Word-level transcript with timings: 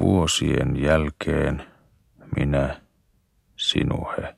Vuosien 0.00 0.82
jälkeen 0.82 1.62
minä, 2.36 2.80
sinuhe, 3.56 4.36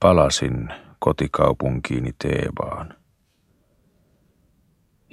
palasin 0.00 0.68
kotikaupunkiini 0.98 2.14
Teebaan 2.18 2.94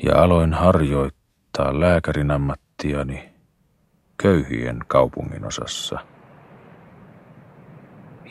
ja 0.04 0.24
aloin 0.24 0.54
harjoittaa 0.54 1.80
lääkärin 1.80 2.32
ammattiani 2.32 3.34
köyhien 4.18 4.80
kaupungin 4.88 5.46
osassa. 5.46 6.00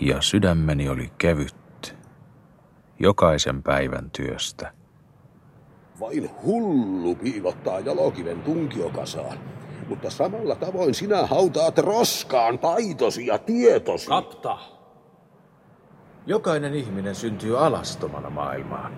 Ja 0.00 0.23
sydämeni 0.23 0.89
oli 0.89 1.12
kevyt 1.18 1.96
jokaisen 2.98 3.62
päivän 3.62 4.11
työstä. 4.11 4.73
Vain 6.00 6.30
hullu 6.43 7.14
piilottaa 7.14 7.80
jalokiven 7.80 8.43
tunkiokasaan 8.43 9.39
mutta 9.95 10.11
samalla 10.11 10.54
tavoin 10.54 10.95
sinä 10.95 11.26
hautaat 11.26 11.79
roskaan 11.79 12.58
taitosi 12.58 13.26
ja 13.26 13.39
tietosi. 13.39 14.08
Kapta! 14.08 14.58
Jokainen 16.26 16.75
ihminen 16.75 17.14
syntyy 17.14 17.66
alastomana 17.66 18.30
maailmaan. 18.30 18.93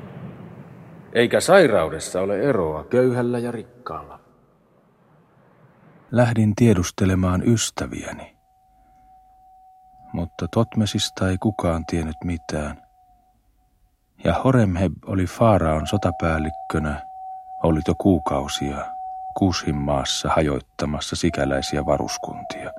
Eikä 1.13 1.41
sairaudessa 1.41 2.21
ole 2.21 2.41
eroa 2.41 2.85
köyhällä 2.85 3.39
ja 3.39 3.53
rikkaalla. 3.53 4.21
Lähdin 6.11 6.55
tiedustelemaan 6.55 7.43
ystäviäni, 7.49 8.37
mutta 10.13 10.49
Totmesista 10.49 11.31
ei 11.31 11.39
kukaan 11.39 11.87
tiennyt 11.87 12.17
mitään. 12.25 12.83
Ja 14.25 14.35
Horemheb 14.35 14.93
oli 15.07 15.25
Faaraon 15.25 15.87
sotapäällikkönä 15.87 17.03
ollut 17.63 17.89
jo 17.89 17.95
kuukausia 17.99 18.96
Kushin 19.39 19.75
maassa 19.75 20.29
hajoittamassa 20.29 21.17
sikäläisiä 21.17 21.87
varuskuntia, 21.87 22.71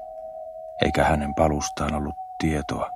eikä 0.81 1.03
hänen 1.03 1.35
palustaan 1.35 1.95
ollut 1.95 2.15
tietoa. 2.39 2.89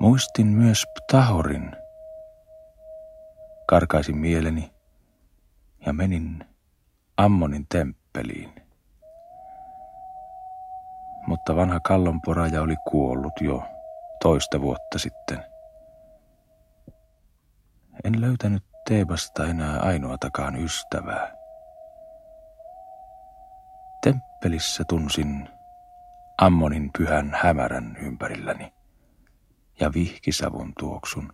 Muistin 0.00 0.46
myös 0.46 0.84
Ptahorin. 0.86 1.76
Karkaisin 3.66 4.18
mieleni 4.18 4.72
ja 5.86 5.92
menin 5.92 6.44
Ammonin 7.16 7.66
temppeliin. 7.68 8.62
Mutta 11.26 11.56
vanha 11.56 11.80
kallonporaja 11.80 12.62
oli 12.62 12.76
kuollut 12.90 13.40
jo 13.40 13.62
toista 14.22 14.60
vuotta 14.60 14.98
sitten. 14.98 15.44
En 18.04 18.20
löytänyt 18.20 18.64
Teebasta 18.88 19.46
enää 19.46 19.78
ainoatakaan 19.80 20.56
ystävää. 20.56 21.36
Temppelissä 24.02 24.84
tunsin 24.88 25.48
Ammonin 26.38 26.90
pyhän 26.98 27.36
hämärän 27.42 27.96
ympärilläni 27.96 28.72
ja 29.80 29.92
vihkisavun 29.94 30.72
tuoksun. 30.78 31.32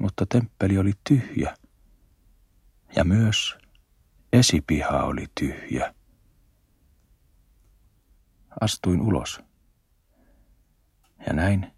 Mutta 0.00 0.26
temppeli 0.26 0.78
oli 0.78 0.92
tyhjä 1.08 1.56
ja 2.96 3.04
myös 3.04 3.58
esipiha 4.32 5.02
oli 5.02 5.26
tyhjä. 5.40 5.94
Astuin 8.60 9.00
ulos 9.00 9.40
ja 11.26 11.32
näin, 11.32 11.72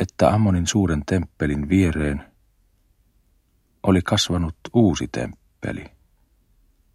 että 0.00 0.28
Ammonin 0.28 0.66
suuren 0.66 1.02
temppelin 1.06 1.68
viereen– 1.68 2.24
oli 3.86 4.02
kasvanut 4.02 4.56
uusi 4.74 5.08
temppeli, 5.08 5.84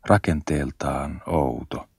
rakenteeltaan 0.06 1.22
outo. 1.25 1.89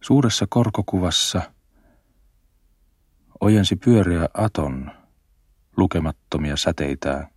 Suuressa 0.00 0.46
korkokuvassa 0.48 1.42
ojensi 3.40 3.76
pyöreä 3.76 4.28
aton 4.34 4.90
lukemattomia 5.76 6.56
säteitä 6.56 7.28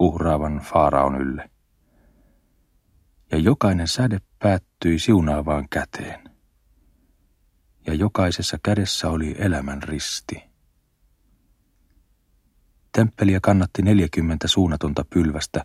uhraavan 0.00 0.58
faaraon 0.58 1.20
ylle. 1.20 1.50
Ja 3.32 3.38
jokainen 3.38 3.88
säde 3.88 4.20
päättyi 4.38 4.98
siunaavaan 4.98 5.68
käteen. 5.68 6.30
Ja 7.86 7.94
jokaisessa 7.94 8.58
kädessä 8.62 9.10
oli 9.10 9.34
elämän 9.38 9.82
risti. 9.82 10.55
Temppeliä 12.96 13.38
kannatti 13.42 13.82
neljäkymmentä 13.82 14.48
suunnatonta 14.48 15.04
pylvästä, 15.10 15.64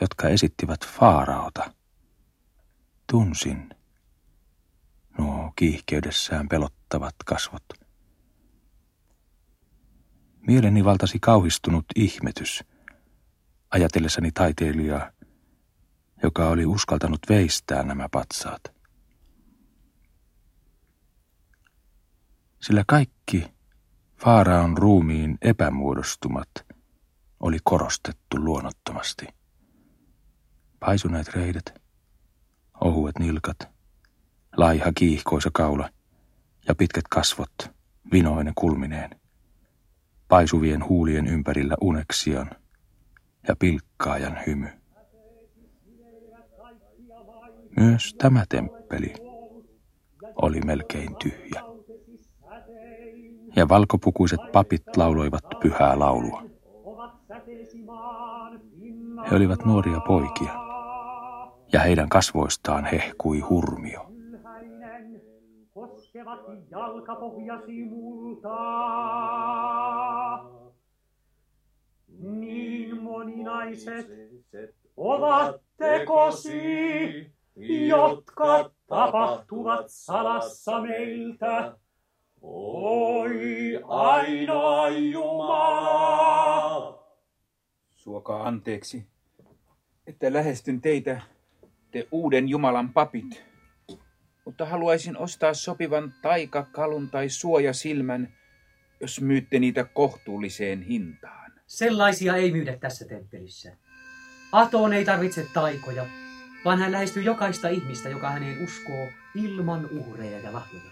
jotka 0.00 0.28
esittivät 0.28 0.86
Faaraota. 0.86 1.74
Tunsin 3.10 3.70
nuo 5.18 5.52
kiihkeydessään 5.56 6.48
pelottavat 6.48 7.14
kasvot. 7.24 7.64
Mieleni 10.46 10.84
valtasi 10.84 11.18
kauhistunut 11.20 11.84
ihmetys, 11.96 12.64
ajatellessani 13.70 14.32
taiteilijaa, 14.32 15.10
joka 16.22 16.48
oli 16.48 16.66
uskaltanut 16.66 17.20
veistää 17.28 17.82
nämä 17.82 18.08
patsaat. 18.08 18.62
Sillä 22.60 22.84
kaikki 22.86 23.51
Faaraon 24.24 24.78
ruumiin 24.78 25.38
epämuodostumat 25.42 26.48
oli 27.40 27.58
korostettu 27.64 28.36
luonnottomasti. 28.36 29.26
Paisuneet 30.80 31.28
reidet, 31.28 31.82
ohuet 32.80 33.18
nilkat, 33.18 33.68
laiha 34.56 34.92
kiihkoisa 34.92 35.50
kaula 35.52 35.88
ja 36.68 36.74
pitkät 36.74 37.08
kasvot 37.10 37.52
vinoinen 38.12 38.52
kulmineen, 38.54 39.10
paisuvien 40.28 40.88
huulien 40.88 41.26
ympärillä 41.26 41.76
uneksian 41.80 42.50
ja 43.48 43.56
pilkkaajan 43.56 44.38
hymy. 44.46 44.68
Myös 47.76 48.14
tämä 48.18 48.44
temppeli 48.48 49.14
oli 50.36 50.60
melkein 50.60 51.16
tyhjä 51.16 51.71
ja 53.56 53.68
valkopukuiset 53.68 54.40
papit 54.52 54.96
lauloivat 54.96 55.44
pyhää 55.62 55.98
laulua. 55.98 56.42
He 59.30 59.36
olivat 59.36 59.64
nuoria 59.64 60.00
poikia, 60.00 60.52
ja 61.72 61.80
heidän 61.80 62.08
kasvoistaan 62.08 62.84
hehkui 62.84 63.40
hurmio. 63.40 64.06
Niin 72.18 73.02
moninaiset 73.02 74.06
ovat 74.96 75.62
tekosi, 75.76 77.32
jotka 77.88 78.70
tapahtuvat 78.86 79.84
salassa 79.88 80.80
meiltä 80.80 81.76
Oi 82.44 83.80
ainoa 83.88 84.88
Jumala! 84.88 85.82
Suokaa 87.96 88.48
anteeksi, 88.48 89.06
että 90.06 90.32
lähestyn 90.32 90.80
teitä, 90.80 91.20
te 91.90 92.08
uuden 92.10 92.48
Jumalan 92.48 92.92
papit. 92.92 93.44
Mutta 94.44 94.66
haluaisin 94.66 95.16
ostaa 95.16 95.54
sopivan 95.54 96.14
taikakalun 96.22 97.10
tai 97.10 97.28
suojasilmän, 97.28 98.34
jos 99.00 99.20
myytte 99.20 99.58
niitä 99.58 99.84
kohtuulliseen 99.84 100.82
hintaan. 100.82 101.52
Sellaisia 101.66 102.36
ei 102.36 102.52
myydä 102.52 102.76
tässä 102.76 103.04
temppelissä. 103.04 103.76
Atoon 104.52 104.92
ei 104.92 105.04
tarvitse 105.04 105.46
taikoja, 105.54 106.06
vaan 106.64 106.78
hän 106.78 106.92
lähestyy 106.92 107.22
jokaista 107.22 107.68
ihmistä, 107.68 108.08
joka 108.08 108.30
häneen 108.30 108.64
uskoo 108.64 109.08
ilman 109.34 109.88
uhreja 109.90 110.38
ja 110.38 110.52
lahjoja 110.52 110.91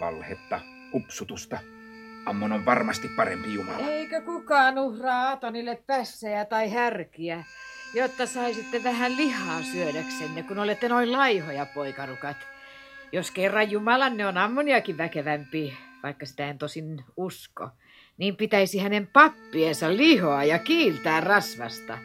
valhetta, 0.00 0.60
upsutusta. 0.94 1.58
Ammon 2.26 2.52
on 2.52 2.64
varmasti 2.64 3.08
parempi 3.08 3.54
Jumala. 3.54 3.78
Eikö 3.78 4.20
kukaan 4.20 4.78
uhraa 4.78 5.30
Atonille 5.30 5.82
pässejä 5.86 6.44
tai 6.44 6.70
härkiä, 6.70 7.44
jotta 7.94 8.26
saisitte 8.26 8.84
vähän 8.84 9.16
lihaa 9.16 9.62
syödäksenne, 9.62 10.42
kun 10.42 10.58
olette 10.58 10.88
noin 10.88 11.12
laihoja, 11.12 11.66
poikarukat. 11.74 12.36
Jos 13.12 13.30
kerran 13.30 13.70
Jumalanne 13.70 14.26
on 14.26 14.38
Ammoniakin 14.38 14.98
väkevämpi, 14.98 15.78
vaikka 16.02 16.26
sitä 16.26 16.48
en 16.48 16.58
tosin 16.58 17.04
usko, 17.16 17.68
niin 18.18 18.36
pitäisi 18.36 18.78
hänen 18.78 19.06
pappiensa 19.06 19.96
lihoa 19.96 20.44
ja 20.44 20.58
kiiltää 20.58 21.20
rasvasta. 21.20 21.98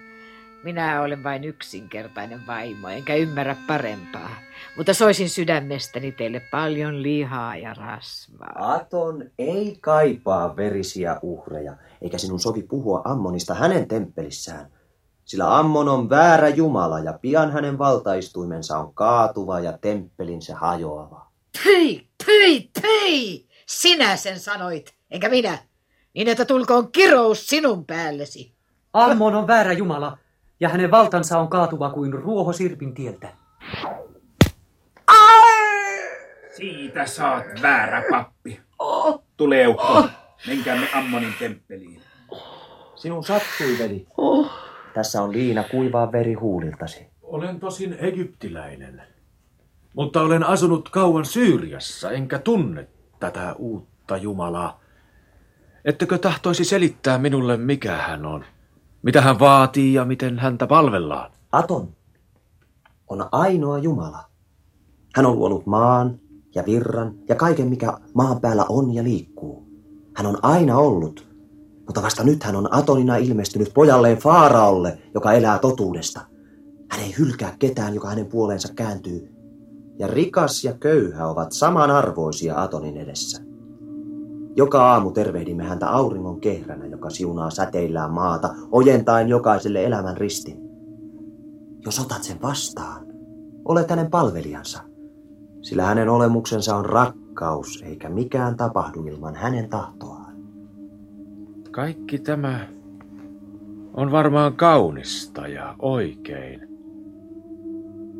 Minä 0.65 1.01
olen 1.01 1.23
vain 1.23 1.44
yksinkertainen 1.44 2.47
vaimo, 2.47 2.89
enkä 2.89 3.15
ymmärrä 3.15 3.56
parempaa. 3.67 4.29
Mutta 4.77 4.94
soisin 4.94 5.29
sydämestäni 5.29 6.12
teille 6.12 6.41
paljon 6.51 7.03
lihaa 7.03 7.57
ja 7.57 7.73
rasvaa. 7.73 8.73
Aton 8.73 9.23
ei 9.39 9.77
kaipaa 9.81 10.56
verisiä 10.56 11.19
uhreja, 11.21 11.77
eikä 12.01 12.17
sinun 12.17 12.39
sovi 12.39 12.63
puhua 12.63 13.01
Ammonista 13.06 13.53
hänen 13.53 13.88
temppelissään. 13.88 14.71
Sillä 15.25 15.57
Ammon 15.57 15.89
on 15.89 16.09
väärä 16.09 16.50
Jumala 16.50 17.00
ja 17.00 17.13
pian 17.13 17.51
hänen 17.51 17.77
valtaistuimensa 17.77 18.77
on 18.77 18.94
kaatuva 18.94 19.59
ja 19.59 19.77
temppelinsä 19.77 20.56
hajoava. 20.56 21.25
Pyi, 21.63 22.07
pyi, 22.25 22.69
pyi! 22.81 23.47
Sinä 23.65 24.15
sen 24.15 24.39
sanoit, 24.39 24.94
enkä 25.12 25.29
minä. 25.29 25.57
Niin 26.13 26.27
että 26.27 26.45
tulkoon 26.45 26.91
kirous 26.91 27.47
sinun 27.47 27.85
päällesi. 27.85 28.56
Ammon 28.94 29.35
on 29.35 29.47
väärä 29.47 29.73
Jumala, 29.73 30.17
ja 30.65 30.69
hänen 30.69 30.91
valtansa 30.91 31.39
on 31.39 31.47
kaatuva 31.47 31.89
kuin 31.89 32.13
ruoho 32.13 32.53
sirpin 32.53 32.94
tieltä. 32.94 33.27
Siitä 36.57 37.06
saat 37.06 37.45
väärä 37.62 38.03
pappi. 38.09 38.62
Tule 39.38 39.62
Eukko, 39.63 40.07
menkäämme 40.47 40.88
Ammonin 40.94 41.33
temppeliin. 41.39 42.01
Sinun 42.95 43.23
sattui, 43.23 43.79
veli. 43.79 44.07
Tässä 44.94 45.21
on 45.21 45.31
liina 45.31 45.63
kuivaa 45.63 46.12
veri 46.12 46.33
huuliltasi. 46.33 47.07
Olen 47.21 47.59
tosin 47.59 47.95
egyptiläinen, 48.00 49.01
mutta 49.94 50.21
olen 50.21 50.44
asunut 50.44 50.89
kauan 50.89 51.25
Syyriassa, 51.25 52.12
enkä 52.12 52.39
tunne 52.39 52.88
tätä 53.19 53.53
uutta 53.53 54.17
Jumalaa. 54.17 54.79
Ettekö 55.85 56.17
tahtoisi 56.17 56.65
selittää 56.65 57.17
minulle, 57.17 57.57
mikä 57.57 57.97
hän 57.97 58.25
on? 58.25 58.45
Mitä 59.06 59.22
hän 59.22 59.40
vaatii 59.40 59.94
ja 59.94 60.06
miten 60.06 60.40
häntä 60.40 60.68
palvellaan? 60.68 61.31
Aton 61.52 61.90
on 63.07 63.25
ainoa 63.31 63.78
Jumala. 63.78 64.24
Hän 65.16 65.25
on 65.25 65.36
luonut 65.36 65.66
maan 65.66 66.19
ja 66.56 66.63
virran 66.66 67.13
ja 67.30 67.36
kaiken, 67.36 67.68
mikä 67.68 67.94
maan 68.13 68.42
päällä 68.42 68.66
on 68.69 68.94
ja 68.94 69.04
liikkuu. 69.04 69.68
Hän 70.16 70.25
on 70.25 70.38
aina 70.42 70.78
ollut, 70.78 71.28
mutta 71.86 72.02
vasta 72.02 72.24
nyt 72.24 72.44
hän 72.44 72.56
on 72.56 72.74
Atonina 72.74 73.16
ilmestynyt 73.16 73.72
pojalleen 73.74 74.18
Faaraolle, 74.18 74.98
joka 75.13 75.34
elää 75.34 75.60
totuudesta. 75.60 76.22
Hän 76.92 77.01
ei 77.01 77.16
hylkää 77.18 77.56
ketään, 77.60 77.96
joka 77.96 78.10
hänen 78.10 78.25
puoleensa 78.25 78.74
kääntyy. 78.74 79.36
Ja 80.00 80.08
rikas 80.08 80.63
ja 80.63 80.74
köyhä 80.74 81.28
ovat 81.28 81.51
samanarvoisia 81.51 82.62
Atonin 82.62 82.98
edessä. 82.98 83.44
Joka 84.56 84.92
aamu 84.92 85.12
tervehdimme 85.12 85.63
häntä 85.63 85.90
auringon 85.90 86.42
kehränä, 86.42 86.86
joka 86.86 87.10
siunaa 87.10 87.50
säteillään 87.50 88.12
maata, 88.12 88.56
ojentaen 88.72 89.30
jokaiselle 89.30 89.84
elämän 89.84 90.18
ristin. 90.18 90.57
Jos 91.86 92.00
otat 92.00 92.24
sen 92.24 92.42
vastaan, 92.42 93.06
olet 93.66 93.90
hänen 93.90 94.10
palvelijansa, 94.10 94.84
sillä 95.62 95.84
hänen 95.84 96.10
olemuksensa 96.10 96.75
on 96.75 96.86
rakkaus, 96.86 97.84
eikä 97.86 98.10
mikään 98.10 98.57
tapahdu 98.57 99.04
ilman 99.04 99.36
hänen 99.36 99.69
tahtoaan. 99.69 100.36
Kaikki 101.72 102.19
tämä 102.19 102.68
on 103.94 104.12
varmaan 104.12 104.54
kaunista 104.54 105.48
ja 105.48 105.75
oikein. 105.80 106.75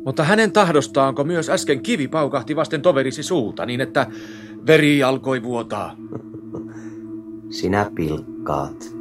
Mutta 0.06 0.22
hänen 0.22 0.52
tahdostaanko 0.52 1.24
myös 1.24 1.50
äsken 1.50 1.82
kivi 1.82 2.08
paukahti 2.08 2.56
vasten 2.56 2.82
toverisi 2.82 3.22
suuta 3.22 3.66
niin, 3.66 3.80
että 3.80 4.06
veri 4.66 5.02
alkoi 5.02 5.42
vuotaa? 5.42 5.96
Sinä 7.58 7.90
pilkkaat. 7.94 8.94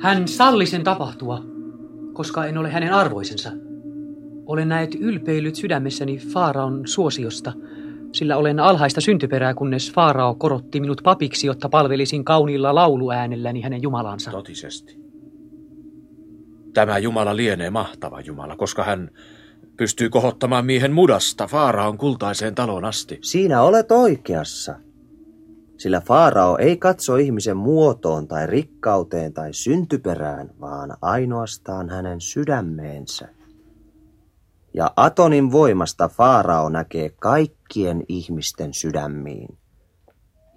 Hän 0.00 0.28
salli 0.28 0.66
sen 0.66 0.84
tapahtua, 0.84 1.44
koska 2.12 2.46
en 2.46 2.58
ole 2.58 2.70
hänen 2.70 2.92
arvoisensa. 2.92 3.52
Olen 4.46 4.68
näet 4.68 4.94
ylpeillyt 4.94 5.54
sydämessäni 5.54 6.18
Faaraon 6.18 6.82
suosiosta, 6.84 7.52
sillä 8.12 8.36
olen 8.36 8.60
alhaista 8.60 9.00
syntyperää, 9.00 9.54
kunnes 9.54 9.92
Faarao 9.92 10.34
korotti 10.34 10.80
minut 10.80 11.00
papiksi, 11.04 11.46
jotta 11.46 11.68
palvelisin 11.68 12.24
kauniilla 12.24 12.74
lauluäänelläni 12.74 13.60
hänen 13.60 13.82
Jumalansa. 13.82 14.30
Totisesti. 14.30 14.96
Tämä 16.74 16.98
Jumala 16.98 17.36
lienee 17.36 17.70
mahtava 17.70 18.20
Jumala, 18.20 18.56
koska 18.56 18.84
hän 18.84 19.10
pystyy 19.82 20.10
kohottamaan 20.10 20.66
miehen 20.66 20.92
mudasta 20.92 21.46
Faaraon 21.46 21.98
kultaiseen 21.98 22.54
taloon 22.54 22.84
asti. 22.84 23.18
Siinä 23.22 23.62
olet 23.62 23.92
oikeassa. 23.92 24.74
Sillä 25.78 26.00
Faarao 26.00 26.58
ei 26.58 26.76
katso 26.76 27.16
ihmisen 27.16 27.56
muotoon 27.56 28.28
tai 28.28 28.46
rikkauteen 28.46 29.32
tai 29.32 29.52
syntyperään, 29.52 30.50
vaan 30.60 30.96
ainoastaan 31.00 31.88
hänen 31.88 32.20
sydämeensä. 32.20 33.28
Ja 34.74 34.92
Atonin 34.96 35.52
voimasta 35.52 36.08
Faarao 36.08 36.68
näkee 36.68 37.10
kaikkien 37.10 38.04
ihmisten 38.08 38.74
sydämiin. 38.74 39.58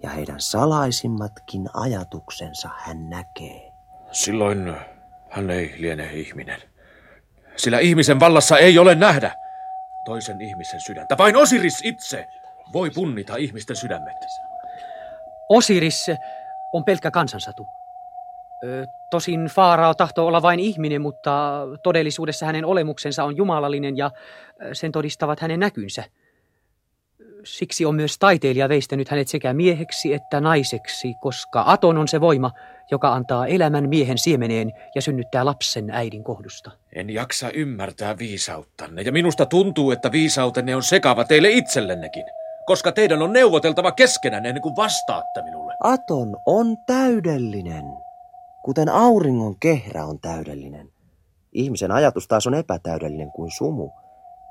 Ja 0.02 0.10
heidän 0.10 0.40
salaisimmatkin 0.40 1.66
ajatuksensa 1.74 2.70
hän 2.76 3.10
näkee. 3.10 3.72
Silloin 4.12 4.74
hän 5.30 5.50
ei 5.50 5.74
liene 5.78 6.12
ihminen. 6.12 6.75
Sillä 7.56 7.78
ihmisen 7.78 8.20
vallassa 8.20 8.58
ei 8.58 8.78
ole 8.78 8.94
nähdä 8.94 9.32
toisen 10.04 10.40
ihmisen 10.40 10.80
sydäntä. 10.80 11.18
Vain 11.18 11.36
Osiris 11.36 11.80
itse 11.84 12.28
voi 12.72 12.90
punnita 12.90 13.36
ihmisten 13.36 13.76
sydämet. 13.76 14.16
Osiris 15.48 16.06
on 16.72 16.84
pelkkä 16.84 17.10
kansansatu. 17.10 17.66
Ö, 18.64 18.86
Tosin 19.10 19.44
Faarao 19.44 19.94
tahtoo 19.94 20.26
olla 20.26 20.42
vain 20.42 20.60
ihminen, 20.60 21.02
mutta 21.02 21.62
todellisuudessa 21.82 22.46
hänen 22.46 22.64
olemuksensa 22.64 23.24
on 23.24 23.36
jumalallinen 23.36 23.96
ja 23.96 24.10
sen 24.72 24.92
todistavat 24.92 25.40
hänen 25.40 25.60
näkynsä. 25.60 26.04
Siksi 27.46 27.84
on 27.86 27.94
myös 27.94 28.18
taiteilija 28.18 28.68
veistänyt 28.68 29.08
hänet 29.08 29.28
sekä 29.28 29.52
mieheksi 29.52 30.14
että 30.14 30.40
naiseksi, 30.40 31.14
koska 31.20 31.64
Aton 31.66 31.98
on 31.98 32.08
se 32.08 32.20
voima, 32.20 32.50
joka 32.90 33.12
antaa 33.12 33.46
elämän 33.46 33.88
miehen 33.88 34.18
siemeneen 34.18 34.72
ja 34.94 35.02
synnyttää 35.02 35.44
lapsen 35.44 35.90
äidin 35.90 36.24
kohdusta. 36.24 36.70
En 36.92 37.10
jaksa 37.10 37.50
ymmärtää 37.50 38.18
viisauttanne, 38.18 39.02
ja 39.02 39.12
minusta 39.12 39.46
tuntuu, 39.46 39.90
että 39.90 40.12
viisautenne 40.12 40.76
on 40.76 40.82
sekava 40.82 41.24
teille 41.24 41.50
itsellennekin, 41.50 42.24
koska 42.66 42.92
teidän 42.92 43.22
on 43.22 43.32
neuvoteltava 43.32 43.92
keskenään 43.92 44.46
ennen 44.46 44.62
kuin 44.62 44.76
vastaatte 44.76 45.42
minulle. 45.42 45.74
Aton 45.80 46.36
on 46.46 46.76
täydellinen, 46.86 47.84
kuten 48.64 48.88
auringon 48.88 49.56
kehrä 49.60 50.04
on 50.04 50.20
täydellinen. 50.20 50.88
Ihmisen 51.52 51.92
ajatus 51.92 52.28
taas 52.28 52.46
on 52.46 52.54
epätäydellinen 52.54 53.32
kuin 53.32 53.50
sumu. 53.50 53.90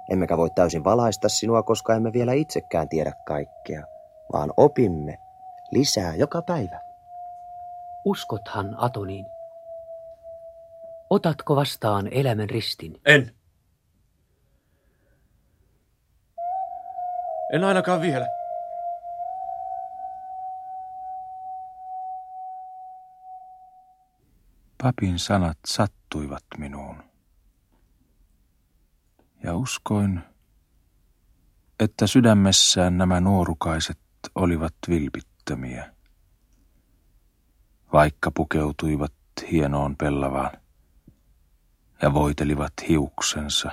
Emmekä 0.10 0.38
voi 0.38 0.50
täysin 0.50 0.84
valaista 0.84 1.30
sinua, 1.30 1.64
koska 1.64 1.96
emme 1.96 2.14
vielä 2.14 2.34
itsekään 2.34 2.90
tiedä 2.90 3.14
kaikkea, 3.26 3.84
vaan 4.34 4.54
opimme 4.58 5.20
lisää 5.72 6.16
joka 6.16 6.42
päivä. 6.42 6.80
Uskothan 8.06 8.76
Atoniin. 8.78 9.26
Otatko 11.10 11.56
vastaan 11.56 12.08
elämän 12.12 12.50
ristin? 12.50 13.02
En. 13.06 13.36
En 17.54 17.64
ainakaan 17.64 18.02
vielä. 18.02 18.28
Papin 24.84 25.20
sanat 25.20 25.58
sattuivat 25.68 26.44
minuun. 26.58 27.15
Ja 29.46 29.56
uskoin, 29.56 30.22
että 31.80 32.08
sydämessään 32.08 32.98
nämä 32.98 33.22
nuorukaiset 33.22 34.00
olivat 34.36 34.74
vilpittömiä, 34.90 35.94
vaikka 37.94 38.32
pukeutuivat 38.32 39.14
hienoon 39.52 39.96
pellavaan 39.98 40.52
ja 42.02 42.14
voitelivat 42.14 42.74
hiuksensa 42.90 43.72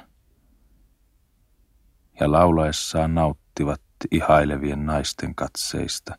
ja 2.21 2.33
laulaessaan 2.33 3.14
nauttivat 3.14 3.83
ihailevien 4.11 4.87
naisten 4.87 5.35
katseista 5.35 6.19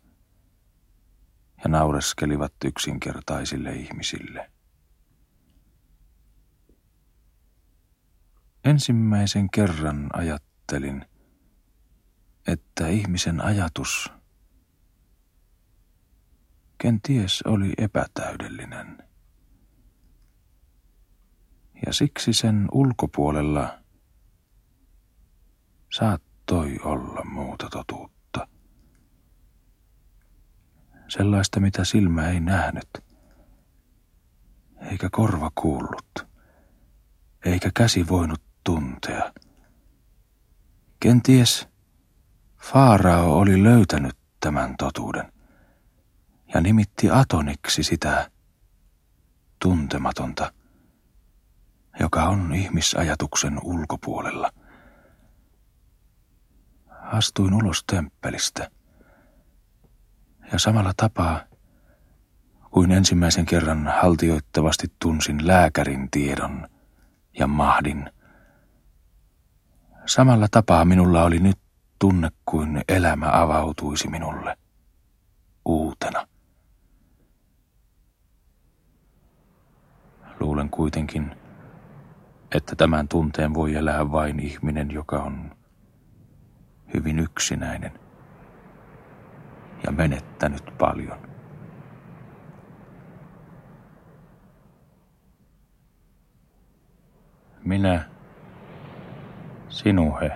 ja 1.64 1.70
naureskelivat 1.70 2.54
yksinkertaisille 2.66 3.72
ihmisille. 3.74 4.53
Ensimmäisen 8.64 9.50
kerran 9.50 10.10
ajattelin, 10.14 11.06
että 12.48 12.88
ihmisen 12.88 13.42
ajatus 13.42 14.12
kenties 16.78 17.42
oli 17.42 17.74
epätäydellinen. 17.78 18.98
Ja 21.86 21.94
siksi 21.94 22.34
sen 22.34 22.68
ulkopuolella 22.72 23.80
saattoi 25.94 26.80
olla 26.84 27.26
muuta 27.26 27.70
totuutta. 27.70 28.48
Sellaista, 31.08 31.60
mitä 31.60 31.86
silmä 31.86 32.30
ei 32.30 32.40
nähnyt, 32.40 32.90
eikä 34.92 35.10
korva 35.12 35.52
kuullut, 35.56 36.28
eikä 37.46 37.72
käsi 37.74 38.08
voinut 38.08 38.53
tuntea. 38.64 39.34
Kenties 41.00 41.68
Faarao 42.62 43.38
oli 43.38 43.64
löytänyt 43.64 44.18
tämän 44.40 44.76
totuuden 44.78 45.34
ja 46.54 46.62
nimitti 46.62 47.10
Atoniksi 47.10 47.84
sitä 47.84 48.32
tuntematonta, 49.60 50.54
joka 52.00 52.24
on 52.24 52.56
ihmisajatuksen 52.56 53.60
ulkopuolella. 53.64 54.50
Astuin 56.90 57.54
ulos 57.54 57.84
temppelistä 57.84 58.70
ja 60.52 60.60
samalla 60.60 60.94
tapaa 60.98 61.42
kuin 62.72 62.92
ensimmäisen 62.92 63.46
kerran 63.46 63.88
haltioittavasti 64.02 64.88
tunsin 65.00 65.48
lääkärin 65.48 66.12
tiedon 66.12 66.68
ja 67.40 67.48
mahdin. 67.48 68.12
Samalla 70.06 70.48
tapaa 70.52 70.86
minulla 70.86 71.24
oli 71.24 71.40
nyt 71.40 71.58
tunne 72.00 72.30
kuin 72.46 72.82
elämä 72.88 73.30
avautuisi 73.42 74.08
minulle 74.08 74.58
uutena. 75.66 76.28
Luulen 80.40 80.70
kuitenkin, 80.70 81.36
että 82.56 82.76
tämän 82.76 83.08
tunteen 83.08 83.54
voi 83.54 83.76
elää 83.76 84.12
vain 84.12 84.40
ihminen, 84.40 84.92
joka 84.92 85.24
on 85.24 85.52
hyvin 86.94 87.20
yksinäinen 87.20 88.00
ja 89.86 89.92
menettänyt 89.92 90.74
paljon. 90.78 91.18
Minä, 97.64 98.13
sinuhe, 99.74 100.32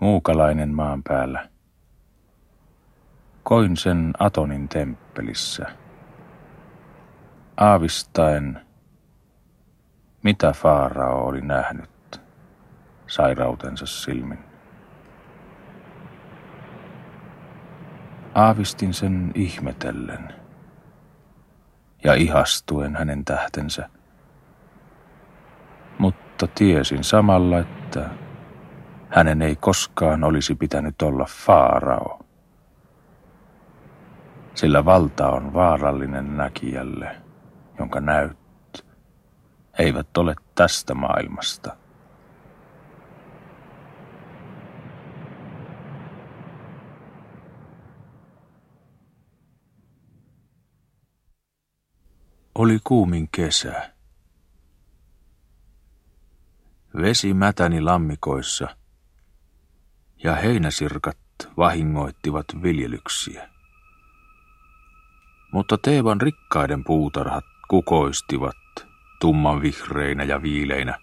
muukalainen 0.00 0.74
maan 0.74 1.02
päällä, 1.02 1.48
koin 3.42 3.76
sen 3.76 4.12
Atonin 4.18 4.68
temppelissä, 4.68 5.66
aavistaen, 7.56 8.60
mitä 10.22 10.52
Faarao 10.52 11.26
oli 11.26 11.40
nähnyt 11.40 12.20
sairautensa 13.06 13.86
silmin. 13.86 14.38
Aavistin 18.34 18.94
sen 18.94 19.32
ihmetellen 19.34 20.34
ja 22.04 22.14
ihastuen 22.14 22.96
hänen 22.96 23.24
tähtensä– 23.24 23.88
mutta 25.98 26.25
tiesin 26.54 27.04
samalla, 27.04 27.58
että 27.58 28.10
hänen 29.08 29.42
ei 29.42 29.56
koskaan 29.56 30.24
olisi 30.24 30.54
pitänyt 30.54 31.02
olla 31.02 31.24
Faarao. 31.24 32.20
Sillä 34.54 34.84
valta 34.84 35.28
on 35.28 35.54
vaarallinen 35.54 36.36
näkijälle, 36.36 37.16
jonka 37.78 38.00
näyt 38.00 38.36
eivät 39.78 40.16
ole 40.16 40.34
tästä 40.54 40.94
maailmasta. 40.94 41.76
Oli 52.54 52.78
kuumin 52.84 53.28
kesä. 53.32 53.95
Vesi 57.02 57.34
mätäni 57.34 57.80
lammikoissa 57.80 58.68
ja 60.24 60.34
heinäsirkat 60.34 61.18
vahingoittivat 61.56 62.44
viljelyksiä. 62.62 63.48
Mutta 65.52 65.78
Teevan 65.78 66.20
rikkaiden 66.20 66.84
puutarhat 66.84 67.44
kukoistivat 67.68 68.56
tumman 69.20 69.62
vihreinä 69.62 70.24
ja 70.24 70.42
viileinä. 70.42 70.98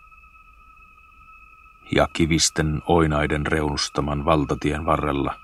Ja 1.95 2.07
kivisten 2.13 2.81
oinaiden 2.85 3.47
reunustaman 3.47 4.25
valtatien 4.25 4.85
varrella 4.85 5.35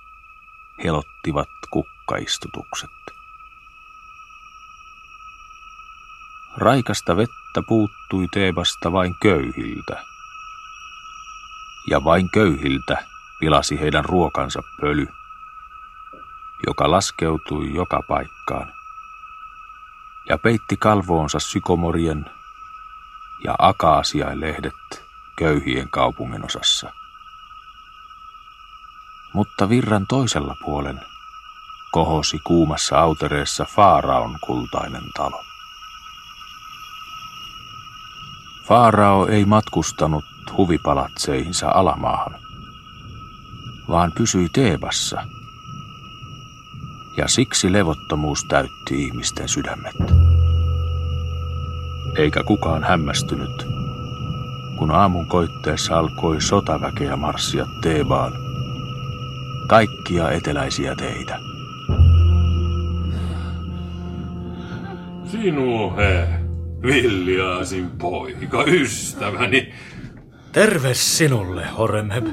helottivat 0.83 1.49
kukkaistutukset. 1.71 2.89
Raikasta 6.57 7.17
vettä 7.17 7.61
puuttui 7.67 8.27
Teebasta 8.33 8.91
vain 8.91 9.15
köyhiltä– 9.21 10.03
ja 11.89 12.03
vain 12.03 12.29
köyhiltä 12.29 13.05
pilasi 13.39 13.79
heidän 13.79 14.05
ruokansa 14.05 14.61
pöly, 14.81 15.07
joka 16.67 16.91
laskeutui 16.91 17.73
joka 17.73 18.03
paikkaan 18.07 18.73
ja 20.29 20.37
peitti 20.37 20.77
kalvoonsa 20.77 21.39
sykomorien 21.39 22.25
ja 23.43 23.55
akaasiailehdet 23.57 25.03
köyhien 25.35 25.89
kaupungin 25.89 26.45
osassa. 26.45 26.93
Mutta 29.33 29.69
virran 29.69 30.07
toisella 30.07 30.55
puolen 30.65 31.01
kohosi 31.91 32.39
kuumassa 32.43 32.99
autereessa 32.99 33.65
Faaraon 33.65 34.37
kultainen 34.41 35.03
talo. 35.13 35.43
Faarao 38.67 39.27
ei 39.27 39.45
matkustanut 39.45 40.25
huvipalatseihinsa 40.57 41.69
alamaahan, 41.69 42.35
vaan 43.89 44.11
pysyi 44.17 44.49
Teebassa. 44.53 45.23
Ja 47.17 47.27
siksi 47.27 47.73
levottomuus 47.73 48.43
täytti 48.43 49.03
ihmisten 49.03 49.49
sydämet. 49.49 49.95
Eikä 52.17 52.43
kukaan 52.43 52.83
hämmästynyt, 52.83 53.67
kun 54.77 54.91
aamun 54.91 55.27
koitteessa 55.27 55.99
alkoi 55.99 56.41
sotaväkeä 56.41 57.15
marssia 57.15 57.65
Teebaan, 57.81 58.31
kaikkia 59.67 60.31
eteläisiä 60.31 60.95
teitä. 60.95 61.39
Sinuhe, 65.31 66.27
Villiaasin 66.81 67.89
poika, 67.89 68.63
ystäväni, 68.63 69.73
Terve 70.51 70.93
sinulle, 70.93 71.67
Horemheb. 71.77 72.25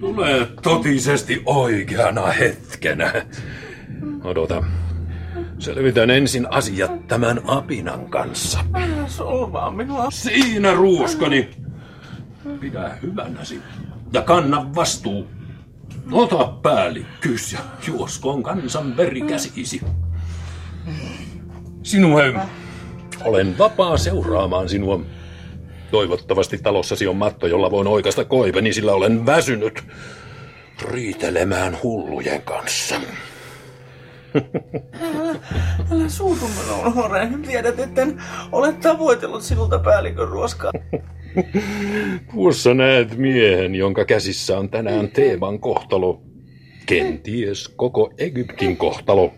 Tule 0.00 0.48
totisesti 0.62 1.42
oikeana 1.46 2.26
hetkenä. 2.26 3.26
Odota. 4.24 4.64
Selvitän 5.58 6.10
ensin 6.10 6.52
asiat 6.52 7.06
tämän 7.08 7.40
apinan 7.44 8.10
kanssa. 8.10 8.64
Solvaa 9.06 9.70
minua. 9.70 10.10
Siinä 10.10 10.74
ruuskani. 10.74 11.50
Pidä 12.60 12.98
hyvänäsi 13.02 13.60
ja 14.12 14.22
kanna 14.22 14.74
vastuu. 14.74 15.26
Ota 16.12 16.46
päällikkyys 16.62 17.52
ja 17.52 17.58
juoskoon 17.86 18.42
kansan 18.42 18.96
veri 18.96 19.20
käsisi. 19.20 19.80
Sinue, 21.82 22.34
olen 23.24 23.58
vapaa 23.58 23.96
seuraamaan 23.96 24.68
sinua 24.68 25.00
Toivottavasti 25.90 26.58
talossasi 26.58 27.06
on 27.06 27.16
matto, 27.16 27.46
jolla 27.46 27.70
voin 27.70 27.86
oikasta 27.86 28.24
koiveni, 28.24 28.72
sillä 28.72 28.92
olen 28.92 29.26
väsynyt 29.26 29.82
riitelemään 30.82 31.78
hullujen 31.82 32.42
kanssa. 32.42 33.00
Älä, 35.00 35.38
älä 35.92 36.08
suutu 36.08 36.48
minuun, 36.48 36.94
Hore. 36.94 37.28
Tiedät, 37.46 37.80
etten 37.80 38.22
ole 38.52 38.72
tavoitellut 38.72 39.42
sinulta 39.42 39.78
päällikön 39.78 40.28
ruoskaa. 40.28 40.72
Tuossa 42.34 42.74
näet 42.74 43.16
miehen, 43.16 43.74
jonka 43.74 44.04
käsissä 44.04 44.58
on 44.58 44.70
tänään 44.70 45.08
Teeban 45.08 45.60
kohtalo. 45.60 46.22
Kenties 46.86 47.68
koko 47.68 48.12
Egyptin 48.18 48.76
kohtalo. 48.76 49.34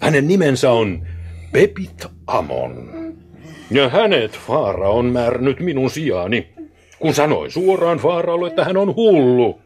Hänen 0.00 0.28
nimensä 0.28 0.70
on 0.70 1.06
Pepit 1.52 2.06
Amon. 2.26 2.95
Ja 3.70 3.88
hänet 3.88 4.38
Faara 4.38 4.90
on 4.90 5.06
määrännyt 5.06 5.60
minun 5.60 5.90
sijaani, 5.90 6.54
kun 6.98 7.14
sanoi 7.14 7.50
suoraan 7.50 7.98
Faaralle, 7.98 8.48
että 8.48 8.64
hän 8.64 8.76
on 8.76 8.96
hullu. 8.96 9.60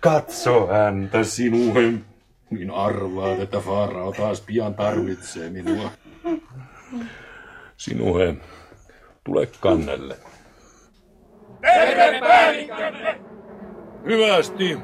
Katso 0.00 0.66
häntä 0.66 1.24
sinuhe. 1.24 1.92
Niin 2.50 2.70
arvaat, 2.70 3.40
että 3.40 3.60
Faarao 3.60 4.12
taas 4.12 4.40
pian 4.40 4.74
tarvitsee 4.74 5.50
minua. 5.50 5.90
Sinuhe, 7.76 8.34
tule 9.24 9.48
kannelle. 9.60 10.16
Terve 11.60 12.20
päällikkömme! 12.20 13.20
Hyvästi, 14.04 14.78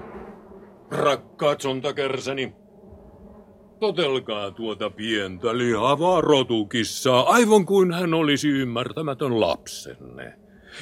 rakkaat 0.91 1.61
sontakersäni. 1.61 2.53
Totelkaa 3.81 4.51
tuota 4.51 4.91
pientä 4.91 5.59
lihavaa 5.59 6.21
rotukissaa, 6.21 7.23
aivan 7.23 7.67
kuin 7.67 7.93
hän 7.93 8.15
olisi 8.15 8.49
ymmärtämätön 8.49 9.41
lapsenne. 9.41 10.33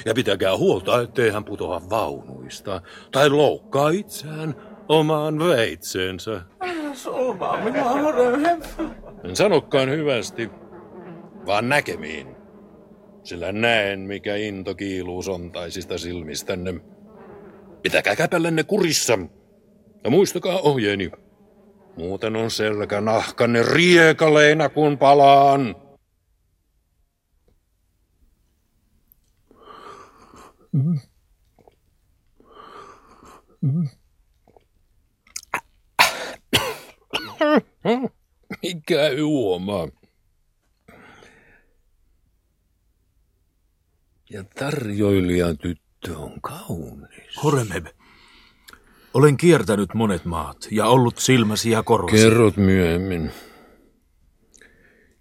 Ja 0.05 0.13
pitäkää 0.13 0.57
huolta, 0.57 1.01
ettei 1.01 1.29
hän 1.29 1.45
putoa 1.45 1.81
vaunuista 1.89 2.81
tai 3.11 3.29
loukkaa 3.29 3.89
itseään 3.89 4.55
omaan 4.89 5.39
veitseensä. 5.39 6.41
Solvaa 6.93 7.63
minua, 7.63 7.91
En 9.23 9.35
Sanokkaan 9.35 9.89
hyvästi. 9.89 10.49
vaan 11.45 11.69
näkemiin. 11.69 12.35
Sillä 13.23 13.51
näen, 13.51 13.99
mikä 13.99 14.35
into 14.35 14.75
kiiluu 14.75 15.21
sontaisista 15.21 15.97
silmistänne. 15.97 16.73
Pitäkää 17.81 18.15
käpällenne 18.15 18.63
kurissa 18.63 19.19
ja 20.03 20.09
muistakaa 20.09 20.59
ohjeeni. 20.59 21.11
Muuten 21.97 22.35
on 22.35 22.51
selkä 22.51 23.01
nahkanne 23.01 23.63
riekaleina, 23.63 24.69
kun 24.69 24.97
palaan. 24.97 25.75
Mikä 38.63 39.07
juoma? 39.07 39.87
Ja 44.29 44.43
tarjoilijan 44.43 45.57
tyttö 45.57 46.17
on 46.17 46.41
kaunis. 46.41 47.43
Horemheb, 47.43 47.85
olen 49.17 49.37
kiertänyt 49.37 49.93
monet 49.93 50.25
maat 50.25 50.57
ja 50.71 50.87
ollut 50.87 51.17
silmäsi 51.17 51.71
ja 51.71 51.83
korvasi. 51.83 52.23
Kerrot 52.23 52.57
myöhemmin. 52.57 53.31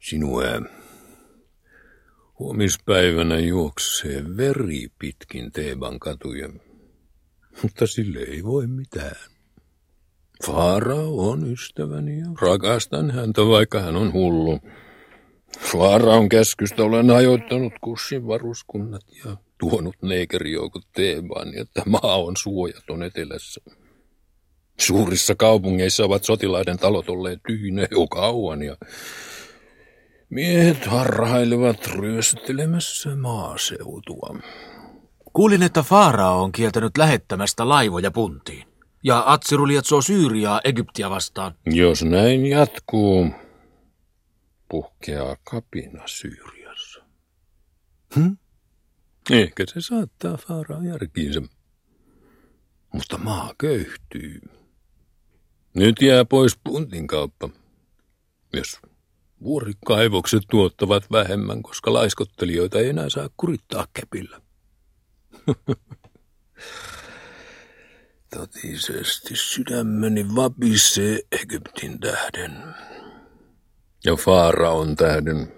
Sinua 0.01 0.43
huomispäivänä 2.39 3.39
juoksee 3.39 4.25
veri 4.37 4.87
pitkin 4.99 5.53
Teeban 5.53 5.99
katuja, 5.99 6.49
mutta 7.63 7.87
sille 7.87 8.19
ei 8.19 8.45
voi 8.45 8.67
mitään. 8.67 9.31
Faarao 10.47 11.31
on 11.31 11.53
ystäväni 11.53 12.19
ja 12.19 12.27
rakastan 12.41 13.11
häntä, 13.11 13.43
vaikka 13.43 13.81
hän 13.81 13.97
on 13.97 14.13
hullu. 14.13 14.61
Faaraon 15.59 16.29
käskystä 16.29 16.83
olen 16.83 17.11
ajoittanut 17.11 17.73
kussin 17.81 18.27
varuskunnat 18.27 19.03
ja 19.25 19.37
tuonut 19.59 19.97
neikerijoukot 20.03 20.85
Teebaan, 20.93 21.55
että 21.55 21.83
maa 21.87 22.17
on 22.23 22.37
suojaton 22.37 23.03
etelässä. 23.03 23.61
Suurissa 24.81 25.35
kaupungeissa 25.35 26.05
ovat 26.05 26.25
sotilaiden 26.25 26.77
talot 26.77 27.09
olleet 27.09 27.41
tyhjinä 27.47 27.87
jo 27.91 28.07
kauan 28.07 28.63
ja 28.63 28.77
miehet 30.31 30.87
harhailevat 30.87 31.87
ryöstelemässä 31.87 33.17
maaseutua. 33.17 34.39
Kuulin, 35.33 35.63
että 35.63 35.83
Faarao 35.83 36.43
on 36.43 36.53
kieltänyt 36.53 36.97
lähettämästä 36.99 37.69
laivoja 37.69 38.11
puntiin. 38.11 38.69
Ja 39.03 39.23
Atsiru 39.27 39.67
lietsoo 39.67 40.03
Syyriaa 40.03 40.61
Egyptiä 40.65 41.11
vastaan. 41.11 41.55
Jos 41.67 42.05
näin 42.05 42.47
jatkuu, 42.47 43.31
puhkeaa 44.69 45.37
kapina 45.45 46.03
Syyriassa. 46.07 47.05
Hm? 48.17 48.37
Ehkä 49.31 49.65
se 49.67 49.81
saattaa 49.81 50.37
Faarao 50.37 50.83
järkiinsä. 50.83 51.43
Mutta 52.93 53.19
maa 53.19 53.55
köyhtyy. 53.59 54.41
Nyt 55.77 56.03
jää 56.03 56.25
pois 56.25 56.59
puntin 56.65 57.07
kauppa. 57.07 57.49
Jos 58.53 58.81
vuorikaivokset 59.43 60.43
tuottavat 60.51 61.05
vähemmän, 61.13 61.63
koska 61.63 61.93
laiskottelijoita 61.93 62.79
ei 62.79 62.89
enää 62.89 63.09
saa 63.09 63.31
kurittaa 63.37 63.87
kepillä. 63.95 64.41
Totisesti 68.37 69.37
sydämeni 69.37 70.35
vapisee 70.35 71.21
Egyptin 71.33 72.01
tähden. 72.01 72.75
Ja 74.05 74.17
Faaraon 74.17 74.97
tähden. 74.97 75.53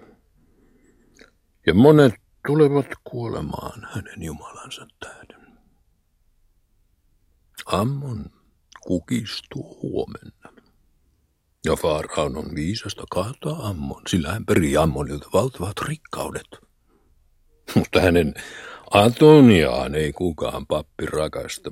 Ja 1.67 1.73
monet 1.73 2.13
tulevat 2.47 2.87
kuolemaan 3.03 3.87
hänen 3.93 4.23
Jumalansa 4.23 4.87
tähden. 4.99 5.59
Ammon 7.65 8.38
kukistuu 8.89 9.79
huomenna. 9.81 10.63
Ja 11.65 11.75
Faaraon 11.75 12.37
on 12.37 12.55
viisasta 12.55 13.03
kaataa 13.11 13.67
Ammon, 13.67 14.01
sillä 14.07 14.31
hän 14.31 14.45
perii 14.45 14.77
Ammonilta 14.77 15.29
valtavat 15.33 15.75
rikkaudet. 15.87 16.47
Mutta 17.75 18.01
hänen 18.01 18.33
Antoniaan 18.91 19.95
ei 19.95 20.13
kukaan 20.13 20.67
pappi 20.67 21.05
rakasta. 21.05 21.71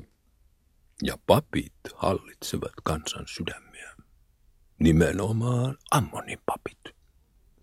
Ja 1.03 1.17
papit 1.27 1.73
hallitsevat 1.95 2.73
kansan 2.83 3.25
sydämiä. 3.27 3.95
Nimenomaan 4.79 5.77
Ammonin 5.91 6.39
papit. 6.45 6.96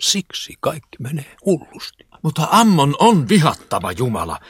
Siksi 0.01 0.55
kaikki 0.61 0.97
menee 1.01 1.37
hullusti. 1.47 2.07
Mutta 2.23 2.49
Ammon 2.51 2.97
on 2.99 3.29
vihattava 3.29 3.93
Jumala. 3.93 4.41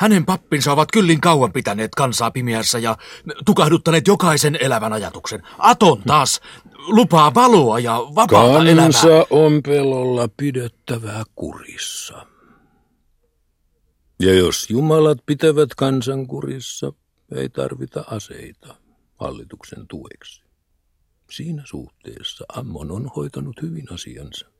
Hänen 0.00 0.24
pappinsa 0.24 0.72
ovat 0.72 0.88
kyllin 0.92 1.20
kauan 1.20 1.52
pitäneet 1.52 1.94
kansaa 1.94 2.30
pimeässä 2.30 2.78
ja 2.78 2.96
tukahduttaneet 3.46 4.06
jokaisen 4.06 4.58
elävän 4.60 4.92
ajatuksen. 4.92 5.42
Aton 5.58 6.02
taas 6.02 6.40
lupaa 6.78 7.34
valoa 7.34 7.78
ja 7.78 7.94
vapaata 8.14 8.58
Kansa 8.58 9.08
elämää. 9.08 9.24
on 9.30 9.62
pelolla 9.62 10.28
pidettävää 10.36 11.22
kurissa. 11.34 12.26
Ja 14.20 14.34
jos 14.34 14.70
jumalat 14.70 15.18
pitävät 15.26 15.74
kansan 15.74 16.26
kurissa, 16.26 16.92
ei 17.34 17.48
tarvita 17.48 18.04
aseita 18.10 18.76
hallituksen 19.20 19.86
tueksi. 19.88 20.42
Siinä 21.30 21.62
suhteessa 21.66 22.44
Ammon 22.48 22.90
on 22.90 23.10
hoitanut 23.16 23.62
hyvin 23.62 23.92
asiansa. 23.92 24.53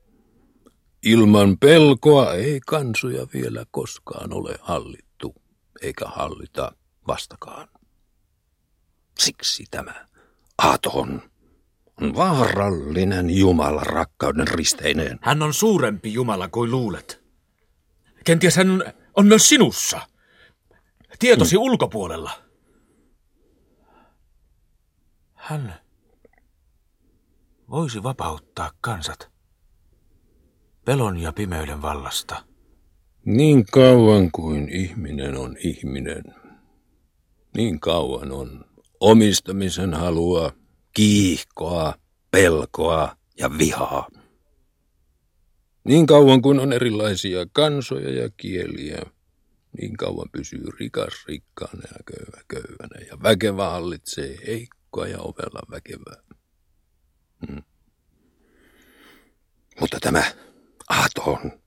Ilman 1.05 1.59
pelkoa 1.59 2.35
ei 2.35 2.61
kansoja 2.67 3.27
vielä 3.35 3.65
koskaan 3.71 4.33
ole 4.33 4.59
hallittu, 4.61 5.35
eikä 5.83 6.05
hallita 6.07 6.73
vastakaan. 7.07 7.69
Siksi 9.19 9.65
tämä 9.71 10.09
Aton 10.59 11.23
on 12.01 12.15
vaarallinen 12.15 13.31
Jumala 13.31 13.81
rakkauden 13.85 14.49
risteineen. 14.49 15.19
Hän 15.23 15.43
on 15.43 15.55
suurempi 15.55 16.13
Jumala 16.13 16.49
kuin 16.49 16.71
luulet. 16.71 17.25
Kenties 18.25 18.57
hän 18.57 18.83
on, 19.15 19.27
myös 19.27 19.49
sinussa. 19.49 20.01
Tietosi 21.19 21.57
ulkopuolella. 21.57 22.31
Hän 25.35 25.75
voisi 27.71 28.03
vapauttaa 28.03 28.71
kansat 28.81 29.34
pelon 30.85 31.19
ja 31.19 31.33
pimeyden 31.33 31.83
vallasta. 31.83 32.45
Niin 33.25 33.65
kauan 33.73 34.31
kuin 34.31 34.69
ihminen 34.69 35.37
on 35.37 35.57
ihminen, 35.59 36.25
niin 37.57 37.81
kauan 37.81 38.33
on 38.33 38.65
omistamisen 39.01 39.95
halua, 39.95 40.53
kiihkoa, 40.93 41.95
pelkoa 42.31 43.17
ja 43.39 43.59
vihaa. 43.59 44.09
Niin 45.85 46.07
kauan 46.07 46.43
kuin 46.43 46.61
on 46.61 46.73
erilaisia 46.73 47.47
kansoja 47.53 48.23
ja 48.23 48.31
kieliä, 48.37 49.03
niin 49.81 49.97
kauan 49.97 50.29
pysyy 50.33 50.65
rikas 50.81 51.25
rikkaana 51.29 51.83
ja 51.83 51.99
köyhä 52.07 52.45
köyhänä, 52.49 53.07
ja 53.11 53.23
väkevä 53.23 53.71
hallitsee 53.71 54.39
heikkoa 54.47 55.07
ja 55.07 55.19
ovella 55.21 55.61
väkevää. 55.71 56.23
Hmm. 57.47 57.63
Mutta 59.81 59.99
tämä 60.01 60.25
Aton 60.89 61.65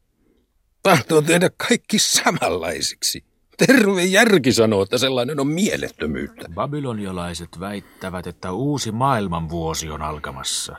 tahtoo 0.83 1.21
tehdä 1.21 1.49
kaikki 1.67 1.99
samanlaisiksi. 1.99 3.23
Terve 3.67 4.03
järki 4.03 4.53
sanoo, 4.53 4.81
että 4.81 4.97
sellainen 4.97 5.39
on 5.39 5.47
mielettömyyttä. 5.47 6.49
Babylonialaiset 6.53 7.59
väittävät, 7.59 8.27
että 8.27 8.51
uusi 8.51 8.91
maailmanvuosi 8.91 9.89
on 9.89 10.01
alkamassa. 10.01 10.75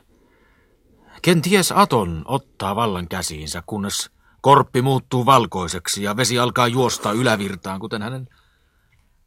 Kenties 1.22 1.72
Aton 1.72 2.22
ottaa 2.24 2.76
vallan 2.76 3.08
käsiinsä, 3.08 3.62
kunnes 3.66 4.10
korppi 4.40 4.82
muuttuu 4.82 5.26
valkoiseksi 5.26 6.02
ja 6.02 6.16
vesi 6.16 6.38
alkaa 6.38 6.68
juosta 6.68 7.12
ylävirtaan, 7.12 7.80
kuten 7.80 8.02
hänen 8.02 8.28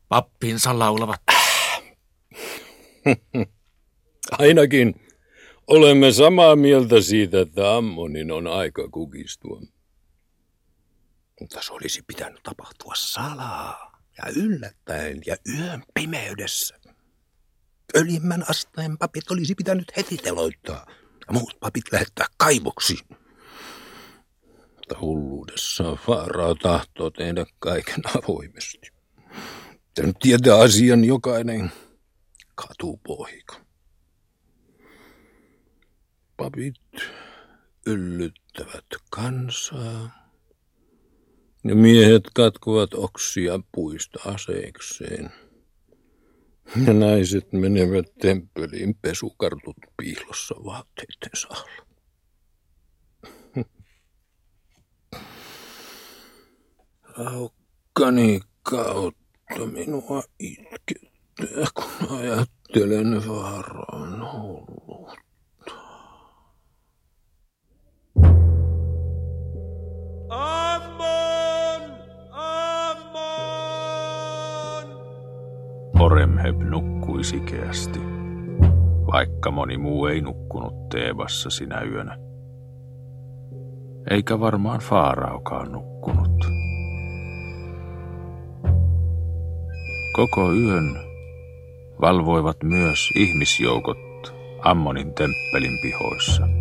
pappinsa 0.09 0.79
laulavat. 0.79 1.21
Ainakin 4.39 5.10
olemme 5.71 6.11
samaa 6.11 6.55
mieltä 6.55 7.01
siitä, 7.01 7.41
että 7.41 7.75
Ammonin 7.75 8.31
on 8.31 8.47
aika 8.47 8.89
kukistua. 8.89 9.61
Mutta 11.41 11.61
se 11.61 11.73
olisi 11.73 12.01
pitänyt 12.07 12.43
tapahtua 12.43 12.93
salaa 12.95 14.01
ja 14.17 14.31
yllättäen 14.35 15.21
ja 15.25 15.35
yön 15.57 15.83
pimeydessä. 15.93 16.79
Ölimmän 17.95 18.45
asteen 18.49 18.97
papit 18.97 19.31
olisi 19.31 19.55
pitänyt 19.55 19.97
heti 19.97 20.17
teloittaa 20.17 20.85
ja 21.27 21.33
muut 21.33 21.57
papit 21.59 21.83
lähettää 21.91 22.25
kaivoksiin. 22.37 23.05
Mutta 24.75 24.95
hulluudessa 25.01 25.95
Faaraa 25.95 26.55
tahtoo 26.55 27.09
tehdä 27.09 27.45
kaiken 27.59 28.01
avoimesti. 28.17 28.91
Se 29.95 30.03
nyt 30.03 30.15
tietää 30.19 30.55
asian 30.55 31.05
jokainen 31.05 31.71
katupoika. 32.55 33.70
Papit 36.41 36.75
yllyttävät 37.85 38.85
kansaa. 39.09 40.31
Ja 41.63 41.75
miehet 41.75 42.23
katkovat 42.33 42.93
oksia 42.93 43.59
puista 43.71 44.19
aseikseen. 44.25 45.31
Ja 46.87 46.93
naiset 46.93 47.53
menevät 47.53 48.05
temppeliin 48.21 48.95
pesukartut 49.01 49.75
piilossa 49.97 50.55
vaatteittensa 50.65 51.47
alla. 51.49 51.85
Aukkani 57.17 58.39
kautta 58.63 59.65
minua 59.71 60.23
itkettää, 60.39 61.67
kun 61.73 62.19
ajattelen 62.19 63.27
vaaraan 63.27 64.31
hulluutta. 64.33 65.20
Ammon! 70.31 71.81
Ammon! 72.31 73.27
Horemheb 75.99 76.61
nukkui 76.61 77.23
sikeästi, 77.23 77.99
vaikka 79.11 79.51
moni 79.51 79.77
muu 79.77 80.05
ei 80.05 80.21
nukkunut 80.21 80.89
Teebassa 80.89 81.49
sinä 81.49 81.81
yönä. 81.81 82.17
Eikä 84.09 84.39
varmaan 84.39 84.79
Faaraukaan 84.79 85.71
nukkunut. 85.71 86.47
Koko 90.15 90.53
yön 90.53 90.99
valvoivat 92.01 92.57
myös 92.63 93.09
ihmisjoukot 93.15 94.33
Ammonin 94.63 95.13
temppelin 95.13 95.79
pihoissa. 95.81 96.60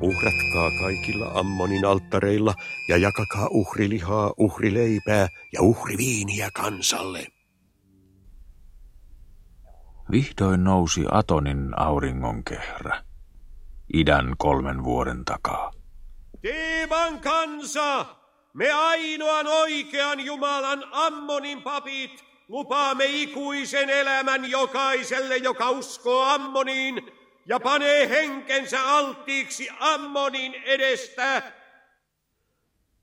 Uhratkaa 0.00 0.70
kaikilla 0.80 1.30
Ammonin 1.34 1.84
alttareilla 1.84 2.54
ja 2.88 2.96
jakakaa 2.96 3.48
uhrilihaa, 3.50 4.32
uhrileipää 4.36 5.28
ja 5.52 5.62
uhriviiniä 5.62 6.48
kansalle. 6.54 7.26
Vihdoin 10.10 10.64
nousi 10.64 11.04
Atonin 11.10 11.80
auringonkehrä, 11.80 13.04
idän 13.94 14.34
kolmen 14.38 14.84
vuoden 14.84 15.24
takaa. 15.24 15.72
Teeman 16.42 17.20
kansa, 17.20 18.06
me 18.54 18.72
ainoan 18.72 19.46
oikean 19.46 20.20
Jumalan 20.20 20.84
Ammonin 20.92 21.62
papit 21.62 22.24
lupaamme 22.48 23.04
ikuisen 23.06 23.90
elämän 23.90 24.50
jokaiselle, 24.50 25.36
joka 25.36 25.70
uskoo 25.70 26.22
Ammoniin 26.24 27.19
ja 27.50 27.60
panee 27.60 28.08
henkensä 28.08 28.82
alttiiksi 28.82 29.68
Ammonin 29.80 30.54
edestä. 30.54 31.42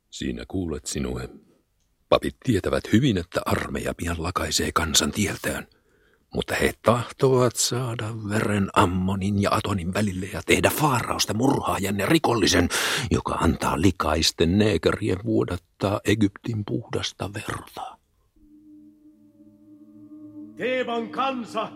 Siinä 0.09 0.45
kuulet 0.47 0.85
sinue. 0.85 1.29
Papit 2.09 2.35
tietävät 2.43 2.83
hyvin, 2.93 3.17
että 3.17 3.41
armeija 3.45 3.93
pian 3.93 4.23
lakaisee 4.23 4.71
kansan 4.71 5.11
tieltään. 5.11 5.67
Mutta 6.33 6.55
he 6.55 6.73
tahtovat 6.81 7.55
saada 7.55 8.05
veren 8.29 8.69
Ammonin 8.73 9.41
ja 9.41 9.49
Atonin 9.51 9.93
välille 9.93 10.25
ja 10.25 10.41
tehdä 10.45 10.69
Faarausta 10.69 11.33
murhaajan 11.33 11.99
ja 11.99 12.05
rikollisen, 12.05 12.69
joka 13.11 13.33
antaa 13.33 13.81
likaisten 13.81 14.57
neekerien 14.57 15.19
vuodattaa 15.25 16.01
Egyptin 16.05 16.65
puhdasta 16.65 17.33
verta. 17.33 17.97
Teeman 20.57 21.09
kansa, 21.09 21.71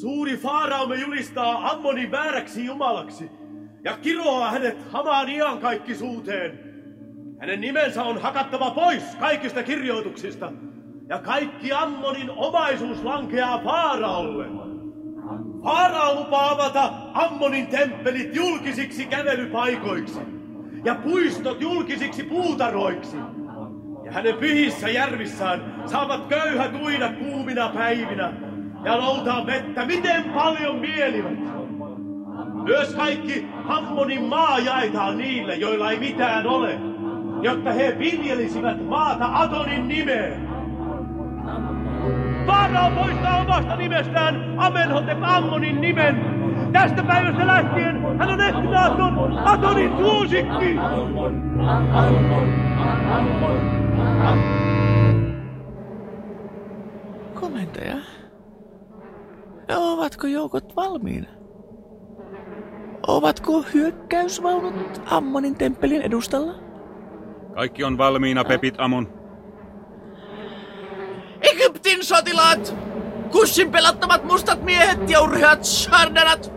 suuri 0.00 0.36
Faaraume 0.36 0.96
julistaa 0.96 1.70
Ammonin 1.70 2.10
vääräksi 2.10 2.64
jumalaksi 2.64 3.30
ja 3.84 3.96
kiroaa 3.96 4.50
hänet 4.50 4.92
hamaan 4.92 5.28
iankaikkisuuteen. 5.28 6.58
Hänen 7.40 7.60
nimensä 7.60 8.02
on 8.02 8.20
hakattava 8.20 8.70
pois 8.70 9.16
kaikista 9.20 9.62
kirjoituksista 9.62 10.52
ja 11.08 11.18
kaikki 11.18 11.72
Ammonin 11.72 12.30
omaisuus 12.30 13.04
lankeaa 13.04 13.58
Faaraolle. 13.58 14.46
Faarao 15.62 16.20
lupaa 16.20 16.50
avata 16.50 16.92
Ammonin 17.14 17.66
temppelit 17.66 18.36
julkisiksi 18.36 19.06
kävelypaikoiksi 19.06 20.20
ja 20.84 20.94
puistot 20.94 21.60
julkisiksi 21.60 22.22
puutarhoiksi. 22.22 23.16
Ja 24.04 24.12
hänen 24.12 24.34
pyhissä 24.34 24.88
järvissään 24.88 25.82
saavat 25.86 26.26
köyhät 26.26 26.74
uida 26.82 27.12
kuumina 27.12 27.68
päivinä 27.68 28.45
ja 28.86 28.98
loutaa 28.98 29.46
vettä 29.46 29.86
miten 29.86 30.24
paljon 30.24 30.78
mielivät. 30.78 31.38
Myös 32.64 32.94
kaikki 32.94 33.46
Ammonin 33.68 34.24
maa 34.24 34.58
jaetaan 34.58 35.18
niille, 35.18 35.54
joilla 35.54 35.90
ei 35.90 35.98
mitään 35.98 36.46
ole, 36.46 36.78
jotta 37.42 37.72
he 37.72 37.96
viljelisivät 37.98 38.88
maata 38.88 39.28
Atonin 39.32 39.88
nimeen. 39.88 40.48
Farao 42.46 42.90
poistaa 42.90 43.40
omasta 43.40 43.76
nimestään 43.76 44.54
Amenhotep 44.56 45.18
Ammonin 45.22 45.80
nimen. 45.80 46.36
Tästä 46.72 47.02
päivästä 47.02 47.46
lähtien 47.46 48.18
hän 48.18 48.28
on 48.28 48.40
Eskinaatton 48.40 49.38
Atonin 49.38 49.92
suosikki. 49.98 50.76
Komentaja. 57.34 57.96
Ovatko 59.74 60.26
joukot 60.26 60.76
valmiina? 60.76 61.28
Ovatko 63.06 63.64
hyökkäysvaunut 63.74 65.02
Ammonin 65.06 65.54
temppelin 65.56 66.02
edustalla? 66.02 66.54
Kaikki 67.54 67.84
on 67.84 67.98
valmiina, 67.98 68.44
Pepit 68.44 68.74
Amon. 68.78 69.08
Egyptin 71.40 72.04
sotilaat! 72.04 72.74
Kussin 73.32 73.70
pelattamat 73.72 74.24
mustat 74.24 74.62
miehet 74.62 75.10
ja 75.10 75.20
urheat 75.20 75.64
shardanat! 75.64 76.52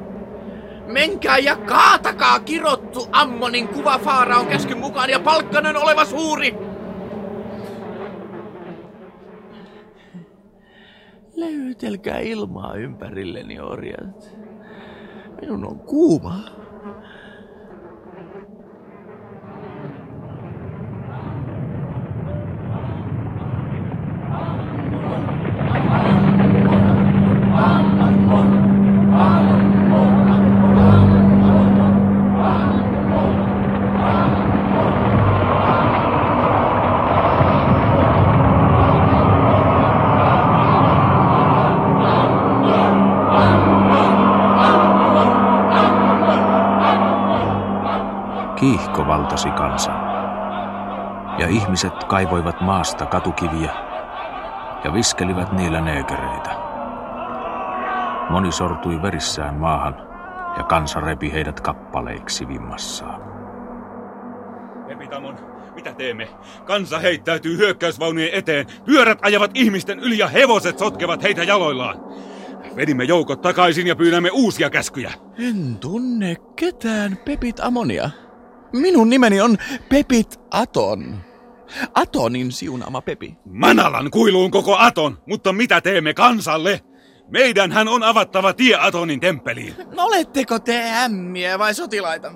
Menkää 0.87 1.37
ja 1.37 1.55
kaatakaa 1.55 2.39
kirottu 2.39 3.07
Ammonin 3.11 3.67
kuva 3.67 3.99
Faaraon 3.99 4.47
käskyn 4.47 4.77
mukaan 4.77 5.09
ja 5.09 5.19
palkkanen 5.19 5.77
oleva 5.77 6.05
suuri! 6.05 6.68
Löytelkää 11.39 12.19
ilmaa 12.19 12.75
ympärilleni, 12.75 13.59
orjat. 13.59 14.37
Minun 15.41 15.67
on 15.67 15.79
kuuma. 15.79 16.39
Valtasi 49.39 49.57
kansan. 49.57 49.95
Ja 51.39 51.47
ihmiset 51.47 52.03
kaivoivat 52.03 52.61
maasta 52.61 53.05
katukiviä 53.05 53.73
ja 54.83 54.93
viskelivät 54.93 55.51
niillä 55.51 55.81
neekereitä. 55.81 56.49
Moni 58.29 58.51
sortui 58.51 59.01
verissään 59.01 59.55
maahan 59.55 59.95
ja 60.57 60.63
kansa 60.63 60.99
repi 60.99 61.31
heidät 61.31 61.61
kappaleiksi 61.61 62.47
vimmassaan. 62.47 63.21
Pepit 64.87 65.13
Amon, 65.13 65.35
mitä 65.75 65.93
teemme? 65.93 66.27
Kansa 66.65 66.99
heittäytyy 66.99 67.57
hyökkäysvaunujen 67.57 68.33
eteen. 68.33 68.65
Pyörät 68.85 69.19
ajavat 69.21 69.51
ihmisten 69.53 69.99
yli 69.99 70.17
ja 70.17 70.27
hevoset 70.27 70.79
sotkevat 70.79 71.23
heitä 71.23 71.43
jaloillaan. 71.43 71.97
Vedimme 72.75 73.03
joukot 73.03 73.41
takaisin 73.41 73.87
ja 73.87 73.95
pyydämme 73.95 74.29
uusia 74.33 74.69
käskyjä. 74.69 75.11
En 75.37 75.77
tunne 75.79 76.35
ketään 76.55 77.17
Pepit 77.25 77.59
Amonia. 77.59 78.09
Minun 78.73 79.09
nimeni 79.09 79.41
on 79.41 79.57
Pepit 79.89 80.39
Aton. 80.51 81.15
Atonin 81.93 82.51
siunaama 82.51 83.01
Pepi. 83.01 83.37
Manalan 83.45 84.11
kuiluun 84.11 84.51
koko 84.51 84.77
Aton, 84.77 85.17
mutta 85.27 85.53
mitä 85.53 85.81
teemme 85.81 86.13
kansalle? 86.13 86.81
Meidän 87.27 87.71
hän 87.71 87.87
on 87.87 88.03
avattava 88.03 88.53
tie 88.53 88.75
Atonin 88.75 89.19
temppeliin. 89.19 89.75
No 89.95 90.03
oletteko 90.03 90.59
te 90.59 90.91
ämmiä 91.05 91.59
vai 91.59 91.73
sotilaita? 91.73 92.31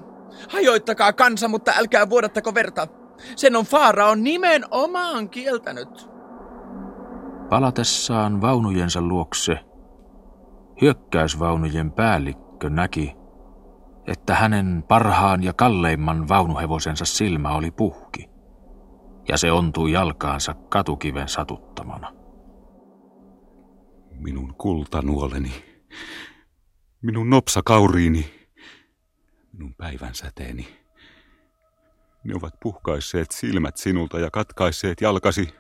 Hajoittakaa 0.50 1.14
kansa, 1.14 1.48
mutta 1.48 1.74
älkää 1.78 2.10
vuodattako 2.10 2.54
verta. 2.54 2.88
Sen 3.36 3.56
on 3.56 3.66
Faaraon 3.66 4.24
nimenomaan 4.24 5.30
kieltänyt. 5.30 6.10
Palatessaan 7.50 8.42
vaunujensa 8.42 9.02
luokse 9.02 9.60
hyökkäysvaunujen 10.82 11.92
päällikkö 11.92 12.70
näki, 12.70 13.16
että 14.08 14.36
hänen 14.36 14.84
parhaan 14.88 15.44
ja 15.44 15.54
kalleimman 15.54 16.30
vaunuhevosensa 16.30 17.06
silmä 17.06 17.50
oli 17.50 17.72
puhki, 17.72 18.30
ja 19.30 19.38
se 19.38 19.52
ontui 19.52 19.92
jalkaansa 19.92 20.54
katukiven 20.54 21.28
satuttamana. 21.28 22.14
Minun 24.12 24.56
kultanuoleni, 24.56 25.64
minun 27.02 27.30
nopsakauriini, 27.30 28.50
minun 29.54 29.76
päivän 29.76 30.16
säteeni. 30.16 30.84
Ne 32.24 32.36
ovat 32.36 32.54
puhkaisseet 32.62 33.32
silmät 33.32 33.78
sinulta 33.78 34.20
ja 34.20 34.30
katkaisseet 34.32 35.02
jalkasi. 35.02 35.54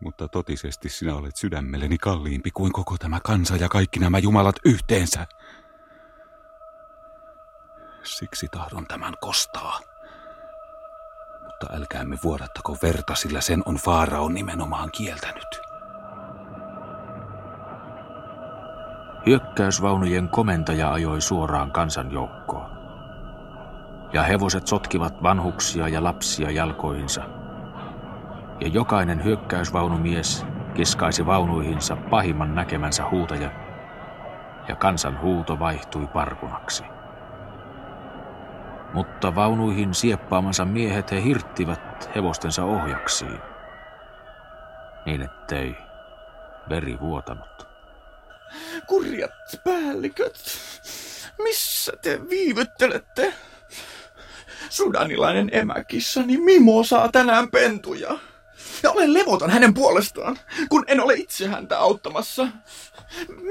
Mutta 0.00 0.28
totisesti 0.28 0.88
sinä 0.88 1.14
olet 1.14 1.36
sydämelleni 1.36 1.98
kalliimpi 1.98 2.50
kuin 2.50 2.72
koko 2.72 2.96
tämä 2.98 3.20
kansa 3.20 3.56
ja 3.56 3.68
kaikki 3.68 4.00
nämä 4.00 4.18
jumalat 4.18 4.56
yhteensä. 4.64 5.26
Siksi 8.04 8.48
tahdon 8.48 8.86
tämän 8.86 9.14
kostaa. 9.20 9.78
Mutta 11.44 11.66
älkäämme 11.72 12.16
vuodattako 12.24 12.76
verta, 12.82 13.14
sillä 13.14 13.40
sen 13.40 13.62
on 13.66 13.74
Faarao 13.74 14.28
nimenomaan 14.28 14.90
kieltänyt. 14.90 15.60
Hyökkäysvaunujen 19.26 20.28
komentaja 20.28 20.92
ajoi 20.92 21.20
suoraan 21.20 21.72
kansan 21.72 22.12
joukkoon. 22.12 22.70
Ja 24.12 24.22
hevoset 24.22 24.66
sotkivat 24.66 25.22
vanhuksia 25.22 25.88
ja 25.88 26.04
lapsia 26.04 26.50
jalkoihinsa. 26.50 27.22
Ja 28.60 28.68
jokainen 28.68 29.24
hyökkäysvaunumies 29.24 30.46
kiskaisi 30.74 31.26
vaunuihinsa 31.26 31.96
pahimman 31.96 32.54
näkemänsä 32.54 33.10
huutaja, 33.10 33.50
ja 34.68 34.76
kansan 34.76 35.20
huuto 35.20 35.58
vaihtui 35.58 36.06
parkunaksi. 36.06 36.84
Mutta 38.92 39.34
vaunuihin 39.34 39.94
sieppaamansa 39.94 40.64
miehet 40.64 41.10
he 41.10 41.22
hirttivät 41.22 42.10
hevostensa 42.14 42.64
ohjaksiin, 42.64 43.38
niin 45.06 45.22
ettei 45.22 45.76
veri 46.68 47.00
vuotanut. 47.00 47.66
Kurjat 48.86 49.30
päälliköt, 49.64 50.38
missä 51.38 51.92
te 52.02 52.20
viivyttelette? 52.28 53.34
Sudanilainen 54.68 55.50
emäkissani 55.52 56.36
Mimo 56.36 56.84
saa 56.84 57.08
tänään 57.08 57.50
pentuja. 57.50 58.18
Ja 58.82 58.90
olen 58.90 59.14
levoton 59.14 59.50
hänen 59.50 59.74
puolestaan, 59.74 60.38
kun 60.68 60.84
en 60.86 61.00
ole 61.00 61.14
itse 61.14 61.48
häntä 61.48 61.78
auttamassa. 61.78 62.48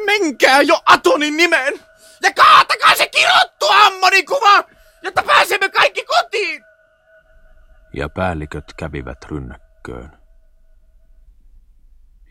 Menkää 0.05 0.61
jo 0.61 0.81
Atonin 0.85 1.37
nimeen 1.37 1.73
ja 2.21 2.33
kaatakaa 2.33 2.95
se 2.95 3.07
kirottu 3.07 3.67
Ammonin 3.67 4.25
kuva, 4.25 4.63
jotta 5.03 5.23
pääsemme 5.23 5.69
kaikki 5.69 6.05
kotiin! 6.05 6.63
Ja 7.93 8.09
päälliköt 8.09 8.73
kävivät 8.77 9.17
rynnäkköön. 9.29 10.17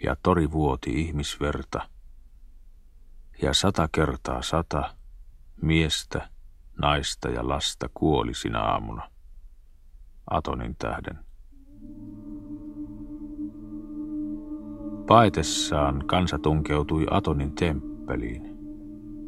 Ja 0.05 0.17
tori 0.23 0.51
vuoti 0.51 0.91
ihmisverta. 0.91 1.89
Ja 3.43 3.55
sata 3.55 3.89
kertaa 3.93 4.43
sata 4.43 4.95
miestä, 5.63 6.29
naista 6.83 7.29
ja 7.29 7.49
lasta 7.49 7.89
kuoli 7.95 8.35
sinä 8.35 8.61
aamuna. 8.61 9.11
Atonin 10.31 10.77
tähden. 10.77 11.19
Paetessaan 15.07 16.07
kansa 16.07 16.39
tunkeutui 16.39 17.07
Atonin 17.11 17.55
temppeliin 17.55 18.43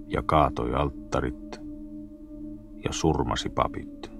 ja 0.09 0.23
kaatoi 0.23 0.75
alttarit 0.75 1.62
ja 2.85 2.93
surmasi 2.93 3.49
papit. 3.49 4.13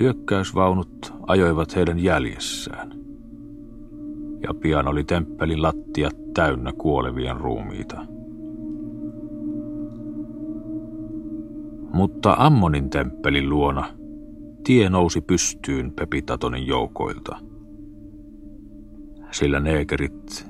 Hyökkäysvaunut 0.00 1.14
ajoivat 1.26 1.76
heidän 1.76 1.98
jäljessään. 1.98 2.92
Ja 4.42 4.54
pian 4.54 4.88
oli 4.88 5.04
temppelin 5.04 5.62
lattiat 5.62 6.16
täynnä 6.34 6.72
kuolevien 6.72 7.36
ruumiita. 7.36 8.06
Mutta 11.92 12.34
Ammonin 12.38 12.90
temppelin 12.90 13.48
luona 13.48 13.84
tie 14.64 14.90
nousi 14.90 15.20
pystyyn 15.20 15.92
Pepitatonin 15.92 16.66
joukoilta. 16.66 17.38
Sillä 19.30 19.60
neekerit 19.60 20.46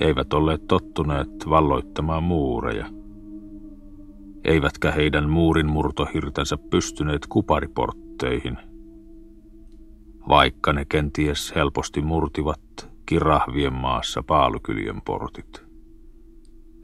eivät 0.00 0.32
olleet 0.32 0.66
tottuneet 0.68 1.30
valloittamaan 1.50 2.22
muureja, 2.22 2.86
eivätkä 4.44 4.92
heidän 4.92 5.30
muurin 5.30 5.70
murtohirtensä 5.70 6.56
pystyneet 6.70 7.26
kupariportteihin, 7.26 8.58
vaikka 10.28 10.72
ne 10.72 10.84
kenties 10.84 11.54
helposti 11.54 12.02
murtivat 12.02 12.60
kirahvien 13.06 13.72
maassa 13.72 14.22
paalukyljen 14.22 15.02
portit. 15.02 15.64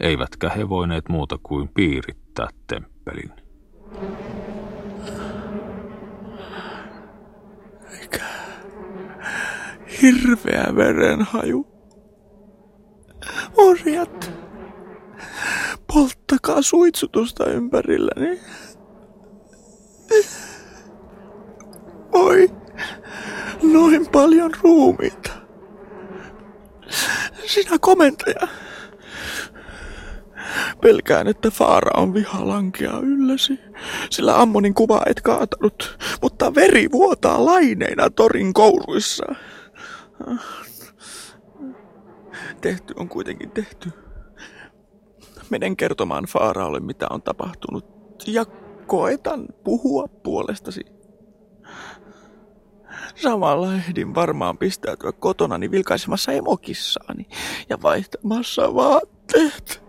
Eivätkä 0.00 0.48
he 0.48 0.68
voineet 0.68 1.08
muuta 1.08 1.38
kuin 1.42 1.68
piirittää 1.74 2.48
temppelin. 2.66 3.30
Eikä 8.00 8.24
hirveä 10.02 10.72
verenhaju. 10.76 11.66
Orjat, 13.56 14.32
polttakaa 15.92 16.62
suitsutusta 16.62 17.50
ympärilläni. 17.50 18.40
Oi, 22.12 22.50
noin 23.62 24.08
paljon 24.08 24.50
ruumiita. 24.62 25.30
Sinä 27.46 27.78
komentaja. 27.80 28.48
Pelkään, 30.82 31.28
että 31.28 31.50
Faara 31.50 32.00
on 32.02 32.14
viha 32.14 32.48
lankea 32.48 32.92
ylläsi, 33.02 33.58
sillä 34.10 34.40
Ammonin 34.40 34.74
kuva 34.74 35.02
et 35.06 35.20
kaatanut, 35.20 35.98
mutta 36.22 36.54
veri 36.54 36.90
vuotaa 36.92 37.44
laineina 37.44 38.10
torin 38.10 38.52
kouruissa. 38.52 39.34
Tehty 42.60 42.94
on 42.96 43.08
kuitenkin 43.08 43.50
tehty. 43.50 43.90
Menen 45.50 45.76
kertomaan 45.76 46.24
Faaraalle, 46.24 46.80
mitä 46.80 47.06
on 47.10 47.22
tapahtunut, 47.22 47.84
ja 48.26 48.44
koetan 48.86 49.46
puhua 49.64 50.08
puolestasi. 50.22 50.80
Samalla 53.14 53.74
ehdin 53.74 54.14
varmaan 54.14 54.58
pistäytyä 54.58 55.12
kotonani 55.12 55.70
vilkaisemassa 55.70 56.32
emokissaani 56.32 57.26
ja 57.68 57.82
vaihtamassa 57.82 58.74
vaatteet. 58.74 59.82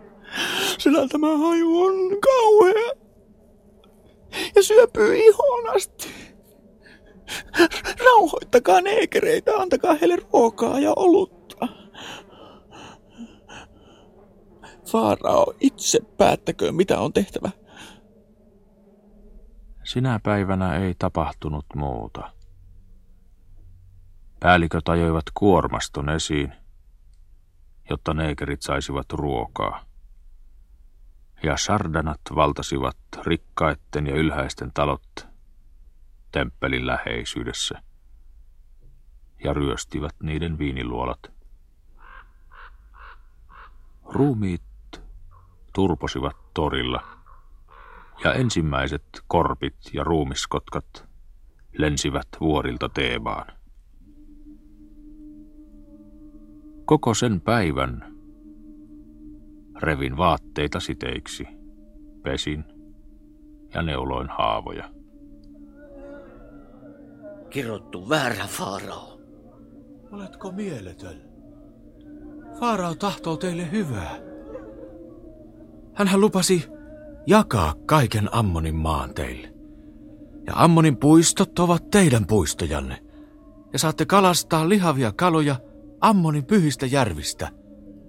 Sillä 0.77 1.07
tämä 1.07 1.37
haju 1.37 1.81
on 1.81 1.95
kauhea 2.21 2.91
ja 4.55 4.63
syöpyy 4.63 5.15
ihon 5.15 5.75
asti. 5.75 6.09
Rauhoittakaa 8.05 8.81
neekereitä, 8.81 9.55
antakaa 9.57 9.93
heille 9.93 10.17
ruokaa 10.33 10.79
ja 10.79 10.93
olutta. 10.95 11.40
Faarao 14.91 15.53
itse 15.59 15.99
päättäköön, 16.17 16.75
mitä 16.75 16.99
on 16.99 17.13
tehtävä. 17.13 17.49
Sinä 19.83 20.19
päivänä 20.23 20.75
ei 20.75 20.95
tapahtunut 20.99 21.65
muuta. 21.75 22.33
Päälliköt 24.39 24.89
ajoivat 24.89 25.25
kuormaston 25.33 26.09
esiin, 26.09 26.53
jotta 27.89 28.13
neekerit 28.13 28.61
saisivat 28.61 29.13
ruokaa. 29.13 29.85
Ja 31.43 31.57
sardanat 31.57 32.21
valtasivat 32.35 32.97
rikkaitten 33.25 34.07
ja 34.07 34.15
ylhäisten 34.15 34.71
talot 34.73 35.27
temppelin 36.31 36.87
läheisyydessä 36.87 37.81
ja 39.43 39.53
ryöstivät 39.53 40.15
niiden 40.23 40.57
viiniluolat. 40.57 41.19
Ruumiit 44.05 44.70
turposivat 45.73 46.35
torilla 46.53 47.01
ja 48.23 48.33
ensimmäiset 48.33 49.03
korpit 49.27 49.75
ja 49.93 50.03
ruumiskotkat 50.03 51.05
lensivät 51.77 52.27
vuorilta 52.39 52.89
Teebaan. 52.89 53.53
Koko 56.85 57.13
sen 57.13 57.41
päivän 57.41 58.15
revin 59.81 60.17
vaatteita 60.17 60.79
siteiksi, 60.79 61.47
pesin 62.23 62.65
ja 63.73 63.81
neuloin 63.81 64.29
haavoja. 64.29 64.89
Kirottu 67.49 68.09
väärä 68.09 68.47
Faarao. 68.47 69.21
Oletko 70.11 70.51
mieletön? 70.51 71.21
Faarao 72.59 72.95
tahtoo 72.95 73.37
teille 73.37 73.71
hyvää. 73.71 74.30
Hänhän 76.01 76.21
lupasi 76.21 76.63
jakaa 77.27 77.73
kaiken 77.85 78.29
Ammonin 78.31 78.75
maan 78.75 79.13
teille. 79.13 79.53
Ja 80.47 80.53
Ammonin 80.55 80.97
puistot 80.97 81.59
ovat 81.59 81.89
teidän 81.91 82.27
puistojanne. 82.27 82.97
Ja 83.73 83.79
saatte 83.79 84.05
kalastaa 84.05 84.69
lihavia 84.69 85.11
kaloja 85.11 85.55
Ammonin 85.99 86.45
pyhistä 86.45 86.85
järvistä. 86.85 87.49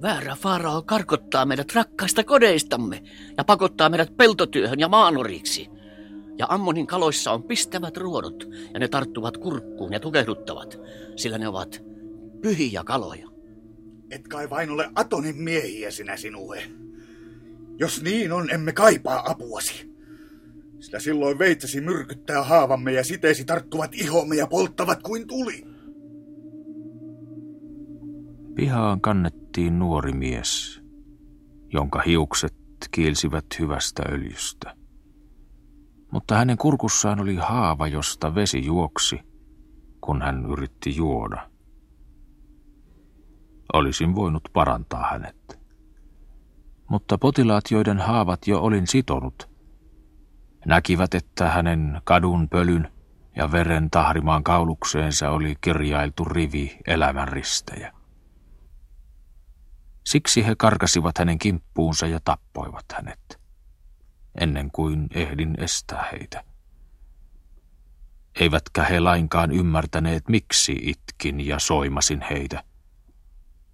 Väärä 0.03 0.37
farao 0.41 0.83
karkottaa 0.83 1.47
meidät 1.47 1.75
rakkaista 1.75 2.25
kodeistamme 2.25 3.03
ja 3.37 3.45
pakottaa 3.45 3.89
meidät 3.89 4.17
peltotyöhön 4.17 4.81
ja 4.81 4.89
maanoriksi. 4.89 5.69
Ja 6.39 6.47
Ammonin 6.49 6.87
kaloissa 6.87 7.33
on 7.33 7.43
pistävät 7.43 7.97
ruodot 7.97 8.45
ja 8.75 8.81
ne 8.81 8.89
tarttuvat 8.89 9.37
kurkkuun 9.37 9.93
ja 9.93 10.01
tukehduttavat, 10.01 10.81
sillä 11.17 11.39
ne 11.39 11.49
ovat 11.49 11.83
pyhiä 12.43 12.85
kaloja. 12.85 13.29
Et 14.11 14.29
kai 14.29 14.51
vain 14.51 14.71
ole 14.71 14.91
Atonin 14.95 15.37
miehiä 15.37 15.91
sinä 15.91 16.17
sinuhe. 16.17 16.63
Jos 17.79 18.03
niin 18.03 18.33
on, 18.33 18.51
emme 18.51 18.73
kaipaa 18.73 19.31
apuasi. 19.31 19.93
Sillä 20.81 20.99
silloin 20.99 21.39
veitsesi 21.39 21.81
myrkyttää 21.81 22.43
haavamme 22.43 22.93
ja 22.93 23.05
siteesi 23.05 23.45
tarttuvat 23.45 23.95
ihomme 23.95 24.37
ja 24.37 24.47
polttavat 24.47 25.03
kuin 25.03 25.27
tuli. 25.27 25.65
Pihaan 28.55 29.01
kannettiin 29.01 29.79
nuori 29.79 30.13
mies, 30.13 30.83
jonka 31.73 32.03
hiukset 32.07 32.55
kiilsivät 32.91 33.47
hyvästä 33.59 34.03
öljystä. 34.13 34.75
Mutta 36.13 36.35
hänen 36.35 36.57
kurkussaan 36.57 37.21
oli 37.21 37.37
haava, 37.37 37.87
josta 37.87 38.35
vesi 38.35 38.65
juoksi, 38.65 39.21
kun 40.01 40.23
hän 40.23 40.47
yritti 40.47 40.97
juoda. 40.97 41.51
Olisin 43.73 44.15
voinut 44.15 44.43
parantaa 44.53 45.09
hänet. 45.13 45.62
Mutta 46.93 47.19
potilaat, 47.19 47.71
joiden 47.71 47.99
haavat 47.99 48.47
jo 48.47 48.61
olin 48.61 48.87
sitonut, 48.87 49.51
näkivät, 50.67 51.15
että 51.15 51.49
hänen 51.49 52.01
kadun 52.05 52.49
pölyn 52.49 52.93
ja 53.37 53.53
veren 53.53 53.91
tahrimaan 53.91 54.45
kaulukseensa 54.45 55.31
oli 55.31 55.55
kirjailtu 55.61 56.25
rivi 56.25 56.79
elämänristejä. 56.87 57.93
Siksi 60.05 60.47
he 60.47 60.55
karkasivat 60.59 61.19
hänen 61.19 61.39
kimppuunsa 61.39 62.07
ja 62.07 62.21
tappoivat 62.25 62.85
hänet, 62.93 63.41
ennen 64.41 64.71
kuin 64.71 65.07
ehdin 65.15 65.55
estää 65.59 66.09
heitä. 66.13 66.45
Eivätkä 68.41 68.85
he 68.85 69.01
lainkaan 69.01 69.53
ymmärtäneet, 69.53 70.29
miksi 70.29 70.79
itkin 70.83 71.47
ja 71.47 71.59
soimasin 71.59 72.25
heitä, 72.31 72.65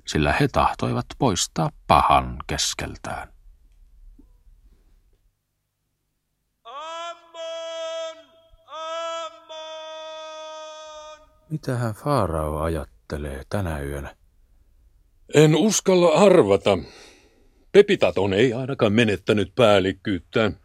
sillä 0.08 0.32
he 0.40 0.48
tahtoivat 0.48 1.06
poistaa 1.18 1.70
pahan 1.86 2.36
keskeltään. 2.46 3.28
Mitähän 11.50 11.94
Faarao 11.94 12.58
ajattelee 12.58 13.42
tänä 13.50 13.80
yönä? 13.80 14.16
En 15.34 15.56
uskalla 15.56 16.08
arvata. 16.08 16.78
Pepitaton 17.72 18.32
ei 18.32 18.52
ainakaan 18.52 18.92
menettänyt 18.92 19.52
päällikkyyttään. 19.54 20.56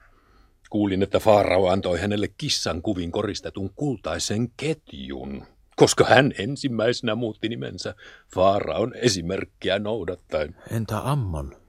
Kuulin, 0.70 1.04
että 1.04 1.20
Faarao 1.20 1.68
antoi 1.68 2.00
hänelle 2.00 2.28
kissan 2.38 2.82
kuvin 2.82 3.12
koristetun 3.12 3.74
kultaisen 3.76 4.52
ketjun, 4.58 5.48
koska 5.76 6.06
hän 6.06 6.34
ensimmäisenä 6.38 7.16
muutti 7.16 7.50
nimensä 7.50 7.96
Faaraon 8.36 8.96
esimerkkiä 8.96 9.80
noudattaen. 9.80 10.56
Entä 10.72 11.12
Ammon? 11.12 11.64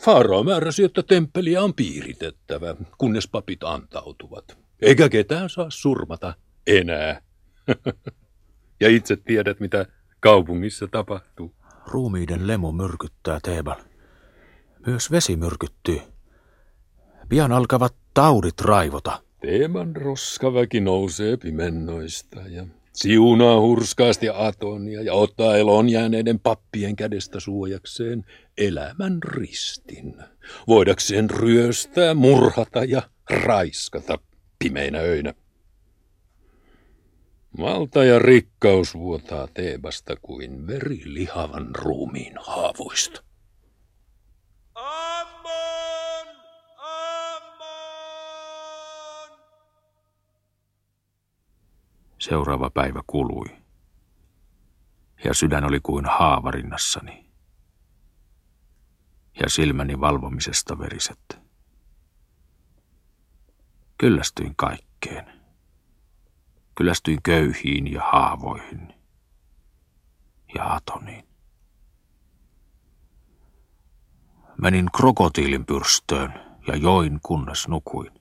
Faarao 0.00 0.44
määräsi, 0.44 0.84
että 0.84 1.02
temppeliä 1.02 1.62
on 1.62 1.74
piiritettävä, 1.74 2.76
kunnes 2.98 3.28
papit 3.28 3.62
antautuvat. 3.62 4.58
Eikä 4.82 5.08
ketään 5.08 5.50
saa 5.50 5.66
surmata 5.68 6.34
enää. 6.66 7.22
ja 8.80 8.88
itse 8.88 9.16
tiedät, 9.16 9.60
mitä 9.60 9.86
kaupungissa 10.20 10.88
tapahtuu. 10.88 11.54
Ruumiiden 11.86 12.46
lemu 12.46 12.72
myrkyttää 12.72 13.38
Teeban. 13.42 13.76
Myös 14.86 15.10
vesi 15.10 15.36
myrkyttyy. 15.36 16.00
Pian 17.28 17.52
alkavat 17.52 17.94
taudit 18.14 18.60
raivota. 18.60 19.22
Teeman 19.40 19.96
roskaväki 19.96 20.80
nousee 20.80 21.36
pimennoista 21.36 22.40
ja 22.40 22.66
siunaa 22.98 23.60
hurskaasti 23.60 24.28
atonia 24.28 25.02
ja 25.02 25.14
ottaa 25.14 25.56
elon 25.56 25.88
jääneiden 25.88 26.40
pappien 26.40 26.96
kädestä 26.96 27.40
suojakseen 27.40 28.24
elämän 28.58 29.18
ristin. 29.22 30.14
Voidakseen 30.68 31.30
ryöstää, 31.30 32.14
murhata 32.14 32.84
ja 32.84 33.02
raiskata 33.30 34.18
pimeinä 34.58 34.98
öinä. 34.98 35.34
Valta 37.58 38.04
ja 38.04 38.18
rikkaus 38.18 38.94
vuotaa 38.94 39.48
Teebasta 39.54 40.16
kuin 40.22 40.66
veri 40.66 41.00
lihavan 41.04 41.74
ruumiin 41.74 42.34
haavoista. 42.40 43.27
Seuraava 52.28 52.70
päivä 52.70 53.02
kului. 53.06 53.56
Ja 55.24 55.34
sydän 55.34 55.64
oli 55.64 55.80
kuin 55.80 56.06
haavarinnassani. 56.06 57.30
Ja 59.40 59.48
silmäni 59.50 60.00
valvomisesta 60.00 60.78
veriset. 60.78 61.38
Kyllästyin 63.98 64.56
kaikkeen. 64.56 65.40
Kyllästyin 66.74 67.22
köyhiin 67.22 67.92
ja 67.92 68.02
haavoihin 68.12 68.94
ja 70.54 70.74
atoniin. 70.74 71.28
Menin 74.62 74.88
krokotiilin 74.96 75.66
pyrstöön 75.66 76.32
ja 76.66 76.76
join 76.76 77.20
kunnes 77.22 77.68
nukuin. 77.68 78.12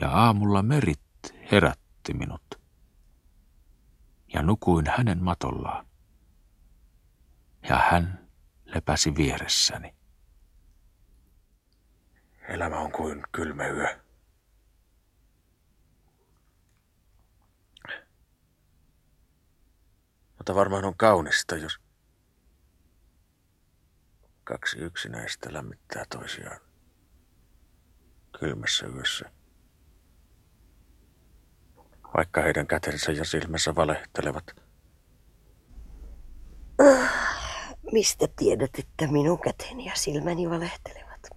Ja 0.00 0.10
aamulla 0.10 0.62
merit 0.62 1.11
herätti 1.52 2.14
minut. 2.14 2.42
Ja 4.34 4.42
nukuin 4.42 4.86
hänen 4.86 5.22
matollaan. 5.22 5.86
Ja 7.68 7.76
hän 7.90 8.28
lepäsi 8.64 9.16
vieressäni. 9.16 9.94
Elämä 12.48 12.78
on 12.78 12.92
kuin 12.92 13.22
kylmä 13.32 13.68
yö. 13.68 14.00
Mutta 20.38 20.54
varmaan 20.54 20.84
on 20.84 20.96
kaunista, 20.96 21.56
jos 21.56 21.78
kaksi 24.44 24.78
yksinäistä 24.78 25.52
lämmittää 25.52 26.04
toisiaan 26.10 26.60
kylmässä 28.40 28.86
yössä. 28.86 29.41
Vaikka 32.16 32.42
heidän 32.42 32.66
kätensä 32.66 33.12
ja 33.12 33.24
silmänsä 33.24 33.74
valehtelevat. 33.74 34.44
Mistä 37.92 38.26
tiedät, 38.36 38.70
että 38.78 39.06
minun 39.06 39.40
käteni 39.40 39.84
ja 39.84 39.94
silmäni 39.94 40.50
valehtelevat? 40.50 41.28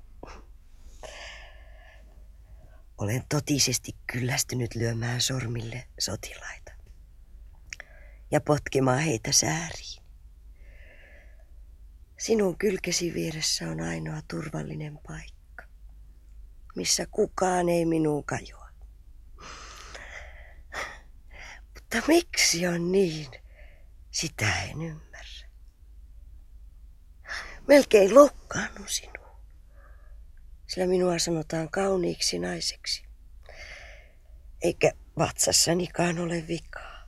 Olen 2.97 3.23
totisesti 3.29 3.91
kyllästynyt 4.07 4.75
lyömään 4.75 5.21
sormille 5.21 5.87
sotilaita 5.99 6.71
ja 8.31 8.41
potkimaan 8.41 8.99
heitä 8.99 9.31
sääriin. 9.31 10.03
Sinun 12.17 12.57
kylkesi 12.57 13.13
vieressä 13.13 13.69
on 13.69 13.81
ainoa 13.81 14.21
turvallinen 14.27 14.99
paikka, 15.07 15.63
missä 16.75 17.05
kukaan 17.11 17.69
ei 17.69 17.85
minuun 17.85 18.23
kajoa. 18.23 18.64
Mutta 21.95 22.07
miksi 22.07 22.67
on 22.67 22.91
niin, 22.91 23.27
sitä 24.11 24.63
en 24.63 24.81
ymmärrä. 24.81 25.49
Melkein 27.67 28.15
loukkaannut 28.15 28.89
sinuun, 28.89 29.39
sillä 30.67 30.87
minua 30.87 31.19
sanotaan 31.19 31.69
kauniiksi 31.69 32.39
naiseksi. 32.39 33.05
Eikä 34.61 34.91
vatsassanikaan 35.17 36.19
ole 36.19 36.47
vikaa 36.47 37.07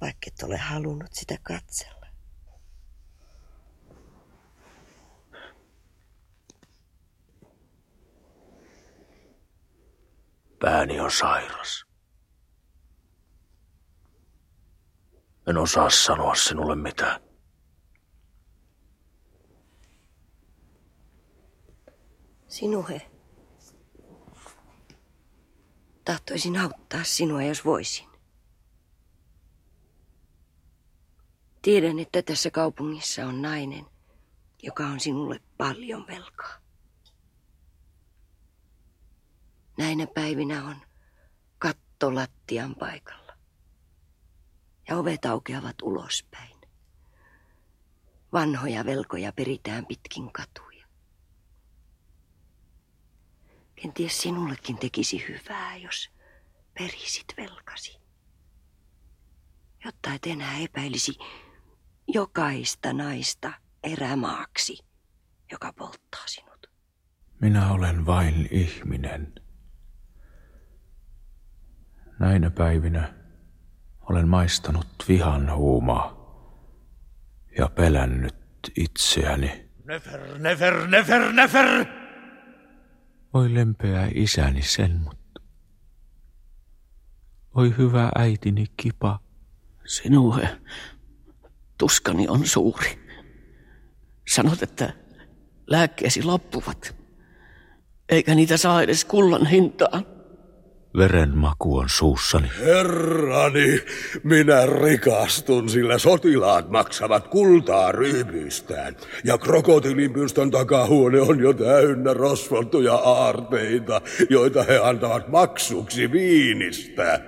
vaikka 0.00 0.26
et 0.26 0.42
ole 0.42 0.56
halunnut 0.56 1.12
sitä 1.12 1.38
katsella. 1.42 2.06
Pääni 10.58 11.00
on 11.00 11.10
sairas. 11.10 11.85
En 15.46 15.56
osaa 15.56 15.90
sanoa 15.90 16.34
sinulle 16.34 16.76
mitään. 16.76 17.20
Sinuhe. 22.48 23.10
Tahtoisin 26.04 26.56
auttaa 26.56 27.04
sinua, 27.04 27.42
jos 27.42 27.64
voisin. 27.64 28.08
Tiedän, 31.62 31.98
että 31.98 32.22
tässä 32.22 32.50
kaupungissa 32.50 33.26
on 33.26 33.42
nainen, 33.42 33.86
joka 34.62 34.86
on 34.86 35.00
sinulle 35.00 35.40
paljon 35.56 36.06
velkaa. 36.06 36.58
Näinä 39.78 40.06
päivinä 40.06 40.64
on 40.64 40.76
katto 41.58 42.14
lattian 42.14 42.74
paikalla. 42.74 43.25
Ja 44.88 44.96
ovet 44.96 45.24
aukeavat 45.24 45.82
ulospäin. 45.82 46.56
Vanhoja 48.32 48.84
velkoja 48.84 49.32
peritään 49.32 49.86
pitkin 49.86 50.32
katuja. 50.32 50.86
Kenties 53.82 54.22
sinullekin 54.22 54.78
tekisi 54.78 55.24
hyvää, 55.28 55.76
jos 55.76 56.10
perisit 56.78 57.24
velkasi. 57.36 57.98
Jotta 59.84 60.14
et 60.14 60.26
enää 60.26 60.58
epäilisi 60.58 61.12
jokaista 62.08 62.92
naista 62.92 63.52
erämaaksi, 63.82 64.78
joka 65.52 65.72
polttaa 65.72 66.26
sinut. 66.26 66.70
Minä 67.40 67.72
olen 67.72 68.06
vain 68.06 68.48
ihminen. 68.50 69.34
Näinä 72.18 72.50
päivinä 72.50 73.25
olen 74.10 74.28
maistanut 74.28 74.86
vihan 75.08 75.54
huumaa 75.54 76.16
ja 77.58 77.68
pelännyt 77.68 78.36
itseäni. 78.76 79.66
Nefer, 79.84 80.38
nefer, 80.38 80.86
nefer, 80.86 81.32
nefer! 81.32 81.86
Oi 83.34 83.54
lempeä 83.54 84.08
isäni 84.14 84.62
sen, 84.62 85.00
mutta... 85.04 85.40
Oi 87.54 87.74
hyvä 87.78 88.10
äitini 88.14 88.66
kipa. 88.76 89.20
Sinuhe, 89.86 90.48
tuskani 91.78 92.28
on 92.28 92.46
suuri. 92.46 92.98
Sanot, 94.28 94.62
että 94.62 94.92
lääkkeesi 95.66 96.22
loppuvat, 96.22 96.96
eikä 98.08 98.34
niitä 98.34 98.56
saa 98.56 98.82
edes 98.82 99.04
kullan 99.04 99.46
hintaan. 99.46 100.15
Veren 100.96 101.36
maku 101.36 101.76
on 101.76 101.88
suussani. 101.88 102.50
Herrani, 102.60 103.80
minä 104.22 104.66
rikastun, 104.66 105.68
sillä 105.68 105.98
sotilaat 105.98 106.70
maksavat 106.70 107.28
kultaa 107.28 107.92
ryypyistään. 107.92 108.96
Ja 109.24 109.38
krokotilinpystön 109.38 110.50
takahuone 110.50 111.20
on 111.20 111.40
jo 111.40 111.52
täynnä 111.52 112.14
rosvottuja 112.14 112.94
aarteita, 112.94 114.00
joita 114.30 114.62
he 114.62 114.78
antavat 114.78 115.28
maksuksi 115.28 116.12
viinistä. 116.12 117.20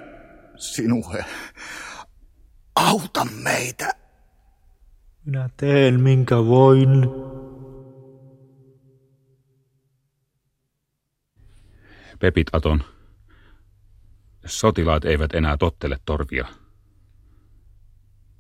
Sinuhe, 0.57 1.25
auta 2.77 3.27
meitä. 3.43 3.95
Minä 5.25 5.51
teen 5.57 6.01
minkä 6.01 6.37
voin. 6.37 7.11
Pepit 12.19 12.47
Aton. 12.53 12.97
Sotilaat 14.49 15.05
eivät 15.05 15.34
enää 15.34 15.57
tottele 15.57 15.99
torvia. 16.05 16.49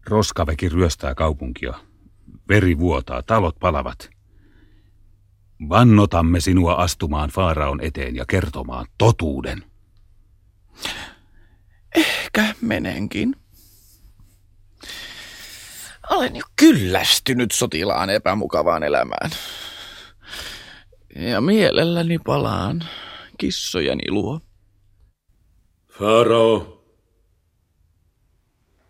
Roskaväki 0.06 0.68
ryöstää 0.68 1.14
kaupunkia. 1.14 1.74
Veri 2.48 2.78
vuotaa, 2.78 3.22
talot 3.22 3.56
palavat. 3.60 4.10
Vannotamme 5.68 6.40
sinua 6.40 6.74
astumaan 6.74 7.30
Faaraon 7.30 7.80
eteen 7.80 8.16
ja 8.16 8.24
kertomaan 8.26 8.86
totuuden. 8.98 9.64
Ehkä 11.96 12.54
menenkin. 12.60 13.36
Olen 16.10 16.36
jo 16.36 16.44
kyllästynyt 16.56 17.50
sotilaan 17.50 18.10
epämukavaan 18.10 18.82
elämään. 18.82 19.30
Ja 21.16 21.40
mielelläni 21.40 22.18
palaan 22.18 22.84
kissojeni 23.38 24.10
luo. 24.10 24.40
Farao, 25.98 26.84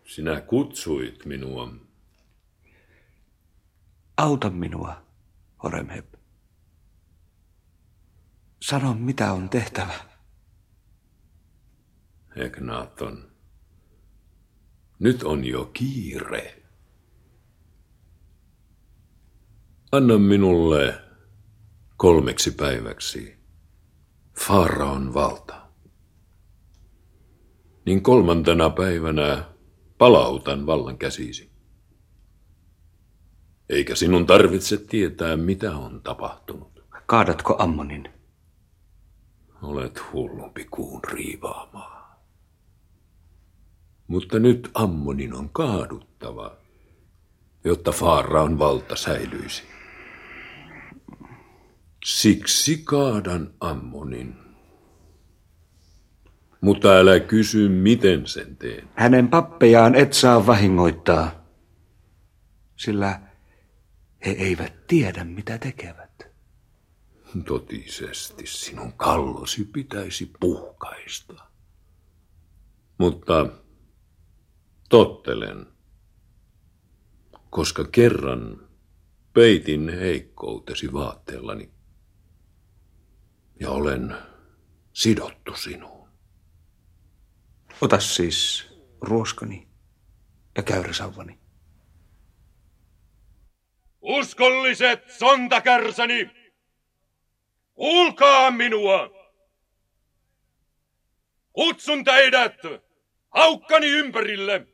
sinä 0.05 0.41
kutsuit 0.41 1.25
minua. 1.25 1.73
Auta 4.17 4.49
minua, 4.49 5.05
Horemheb. 5.63 6.13
Sano, 8.61 8.93
mitä 8.93 9.33
on 9.33 9.49
tehtävä. 9.49 9.93
Egnaton, 12.35 13.31
nyt 14.99 15.23
on 15.23 15.45
jo 15.45 15.65
kiire. 15.65 16.63
Anna 19.91 20.17
minulle 20.17 21.01
kolmeksi 21.97 22.51
päiväksi 22.51 23.37
Faraon 24.39 25.13
valta. 25.13 25.58
Niin 27.89 28.03
kolmantena 28.03 28.69
päivänä 28.69 29.43
palautan 29.97 30.65
vallan 30.65 30.97
käsisi. 30.97 31.51
Eikä 33.69 33.95
sinun 33.95 34.25
tarvitse 34.25 34.77
tietää, 34.77 35.37
mitä 35.37 35.77
on 35.77 36.01
tapahtunut. 36.01 36.83
Kaadatko 37.05 37.55
Ammonin? 37.59 38.09
Olet 39.61 40.01
hullumpi 40.13 40.65
kuun 40.71 41.03
riivaamaa. 41.03 42.23
Mutta 44.07 44.39
nyt 44.39 44.71
Ammonin 44.73 45.33
on 45.33 45.49
kaaduttava, 45.49 46.57
jotta 47.63 47.91
Faaraon 47.91 48.59
valta 48.59 48.95
säilyisi. 48.95 49.63
Siksi 52.05 52.81
kaadan 52.85 53.53
Ammonin. 53.59 54.48
Mutta 56.61 56.89
älä 56.97 57.19
kysy, 57.19 57.69
miten 57.69 58.27
sen 58.27 58.57
teen. 58.57 58.89
Hänen 58.95 59.27
pappejaan 59.27 59.95
et 59.95 60.13
saa 60.13 60.45
vahingoittaa, 60.45 61.45
sillä 62.75 63.21
he 64.25 64.31
eivät 64.31 64.87
tiedä, 64.87 65.23
mitä 65.23 65.57
tekevät. 65.57 66.27
Totisesti 67.45 68.47
sinun 68.47 68.93
kallosi 68.93 69.65
pitäisi 69.65 70.31
puhkaista. 70.39 71.33
Mutta 72.97 73.47
tottelen, 74.89 75.65
koska 77.49 77.85
kerran 77.91 78.69
peitin 79.33 79.89
heikkoutesi 79.89 80.93
vaatteellani 80.93 81.71
ja 83.59 83.69
olen 83.69 84.15
sidottu 84.93 85.55
sinuun. 85.55 85.98
Ota 87.81 87.99
siis 87.99 88.67
ruoskoni 89.01 89.67
ja 90.57 90.63
käyräsauvani. 90.63 91.39
Uskolliset 94.01 95.11
sontakärsäni, 95.11 96.29
kuulkaa 97.73 98.51
minua. 98.51 99.09
Kutsun 101.53 102.03
teidät 102.03 102.55
haukkani 103.29 103.87
ympärille. 103.87 104.67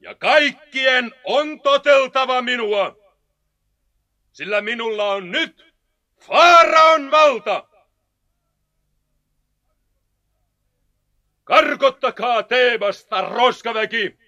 Ja 0.00 0.14
kaikkien 0.14 1.14
on 1.24 1.60
toteltava 1.60 2.42
minua, 2.42 2.96
sillä 4.32 4.60
minulla 4.60 5.12
on 5.12 5.30
nyt 5.30 5.74
Faaraon 6.20 7.10
valta. 7.10 7.75
Karkottakaa 11.46 12.42
Teebasta 12.42 13.20
roskaväki. 13.20 14.18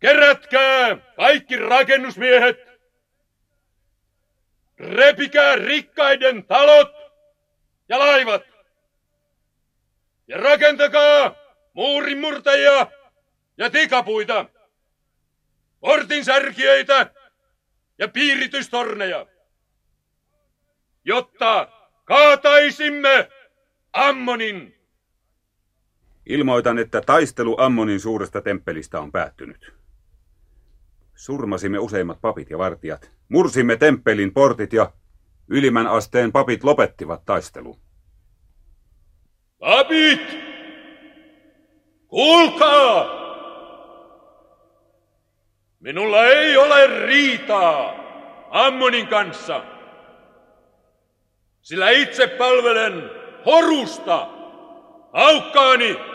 Kerätkää 0.00 0.96
kaikki 1.16 1.56
rakennusmiehet. 1.56 2.56
Repikää 4.78 5.56
rikkaiden 5.56 6.46
talot 6.46 6.92
ja 7.88 7.98
laivat. 7.98 8.42
Ja 10.28 10.36
rakentakaa 10.36 11.34
muurinmurtajia 11.72 12.86
ja 13.58 13.70
tikapuita. 13.70 14.46
Portinsärkiöitä 15.80 17.10
ja 17.98 18.08
piiritystorneja. 18.08 19.26
Jotta 21.04 21.68
kaataisimme 22.04 23.28
Ammonin. 23.92 24.79
Ilmoitan, 26.30 26.78
että 26.78 27.00
taistelu 27.00 27.56
Ammonin 27.58 28.00
suuresta 28.00 28.40
temppelistä 28.40 29.00
on 29.00 29.12
päättynyt. 29.12 29.72
Surmasimme 31.14 31.78
useimmat 31.78 32.20
papit 32.20 32.50
ja 32.50 32.58
vartijat, 32.58 33.10
mursimme 33.28 33.76
temppelin 33.76 34.32
portit 34.32 34.72
ja 34.72 34.92
Ylimmän 35.48 35.86
asteen 35.86 36.32
papit 36.32 36.64
lopettivat 36.64 37.24
taistelu. 37.24 37.78
Papit! 39.58 40.38
Kuulkaa! 42.08 43.20
Minulla 45.80 46.24
ei 46.24 46.56
ole 46.56 47.06
riitaa 47.06 47.94
Ammonin 48.50 49.06
kanssa, 49.06 49.64
sillä 51.62 51.90
itse 51.90 52.26
palvelen 52.26 53.10
Horusta, 53.46 54.28
aukkaani. 55.12 56.09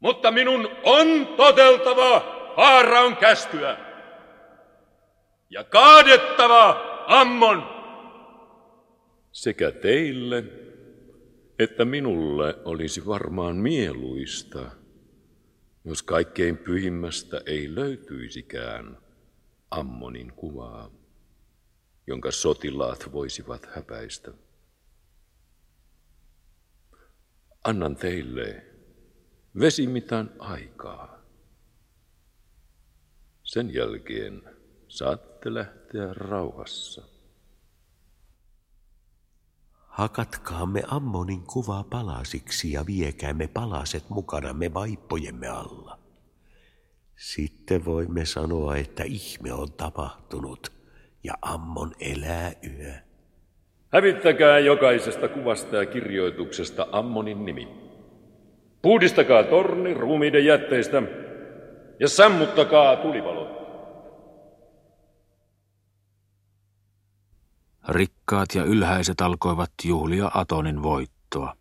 Mutta 0.00 0.30
minun 0.30 0.68
on 0.82 1.26
toteltava 1.26 2.18
Haaraon 2.56 3.16
käskyä 3.16 3.76
ja 5.50 5.64
kaadettava 5.64 6.80
Ammon. 7.06 7.80
Sekä 9.32 9.70
teille 9.70 10.44
että 11.60 11.84
minulle 11.84 12.58
olisi 12.64 13.06
varmaan 13.06 13.56
mieluista, 13.56 14.70
jos 15.84 16.02
kaikkein 16.02 16.56
pyhimmästä 16.58 17.40
ei 17.46 17.74
löytyisikään 17.74 18.98
Ammonin 19.70 20.32
kuvaa, 20.32 20.90
jonka 22.06 22.30
sotilaat 22.30 23.12
voisivat 23.12 23.68
häpäistä. 23.74 24.32
Annan 27.64 27.96
teille 27.96 28.64
vesimitan 29.58 30.30
aikaa. 30.38 31.18
Sen 33.42 33.74
jälkeen 33.74 34.42
saatte 34.88 35.54
lähteä 35.54 36.12
rauhassa. 36.12 37.02
Hakatkaamme 39.86 40.82
Ammonin 40.86 41.42
kuvaa 41.42 41.84
palasiksi 41.84 42.72
ja 42.72 42.86
viekäämme 42.86 43.46
palaset 43.46 44.10
mukanamme 44.10 44.74
vaippojemme 44.74 45.48
alla. 45.48 45.98
Sitten 47.16 47.84
voimme 47.84 48.24
sanoa, 48.24 48.76
että 48.76 49.04
ihme 49.04 49.52
on 49.52 49.72
tapahtunut 49.72 50.72
ja 51.24 51.34
Ammon 51.42 51.92
elää 52.00 52.52
yö. 52.64 52.92
Hävittäkää 53.92 54.58
jokaisesta 54.58 55.28
kuvasta 55.28 55.76
ja 55.76 55.86
kirjoituksesta 55.86 56.86
Ammonin 56.92 57.44
nimi. 57.44 57.79
Puhdistakaa 58.82 59.42
torni 59.42 59.94
ruumiiden 59.94 60.44
jätteistä 60.44 61.02
ja 62.00 62.08
sammuttakaa 62.08 62.96
tulipalot. 62.96 63.60
Rikkaat 67.88 68.54
ja 68.54 68.64
ylhäiset 68.64 69.20
alkoivat 69.20 69.72
juhlia 69.84 70.30
Atonin 70.34 70.82
voittoa. 70.82 71.56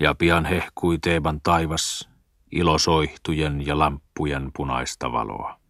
Ja 0.00 0.14
pian 0.14 0.44
hehkui 0.44 0.98
Teeban 0.98 1.40
taivas 1.42 2.08
ilosoihtujen 2.52 3.66
ja 3.66 3.78
lamppujen 3.78 4.50
punaista 4.56 5.12
valoa. 5.12 5.60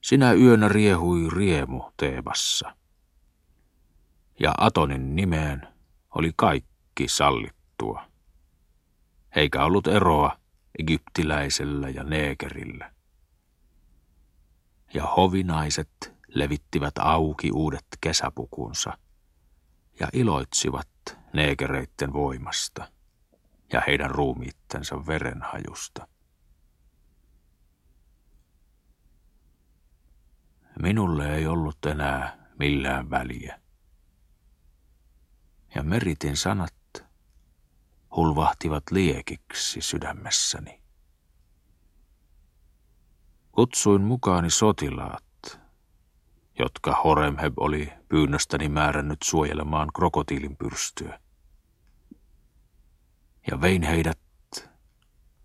Sinä 0.00 0.32
yönä 0.32 0.68
riehui 0.68 1.28
riemu 1.36 1.82
Teebassa. 1.96 2.76
Ja 4.40 4.54
Atonin 4.58 5.16
nimeen 5.16 5.68
oli 6.14 6.32
kaikki 6.36 6.69
sallittua. 7.08 8.10
Eikä 9.36 9.64
ollut 9.64 9.86
eroa 9.86 10.38
egyptiläisellä 10.78 11.88
ja 11.88 12.04
neekerillä. 12.04 12.92
Ja 14.94 15.06
hovinaiset 15.06 16.12
levittivät 16.28 16.98
auki 16.98 17.50
uudet 17.52 17.86
kesäpukunsa 18.00 18.98
ja 20.00 20.08
iloitsivat 20.12 20.88
neekereitten 21.32 22.12
voimasta 22.12 22.92
ja 23.72 23.82
heidän 23.86 24.10
ruumiittensa 24.10 25.06
verenhajusta. 25.06 26.08
Minulle 30.82 31.34
ei 31.34 31.46
ollut 31.46 31.86
enää 31.86 32.48
millään 32.58 33.10
väliä. 33.10 33.60
Ja 35.74 35.82
meritin 35.82 36.36
sanat 36.36 36.74
hulvahtivat 38.16 38.82
liekiksi 38.90 39.80
sydämessäni. 39.80 40.80
Kutsuin 43.52 44.02
mukaani 44.02 44.50
sotilaat, 44.50 45.60
jotka 46.58 47.00
Horemheb 47.04 47.54
oli 47.56 47.92
pyynnöstäni 48.08 48.68
määrännyt 48.68 49.18
suojelemaan 49.24 49.88
krokotiilin 49.96 50.56
pyrstyä. 50.56 51.20
Ja 53.50 53.60
vein 53.60 53.82
heidät 53.82 54.18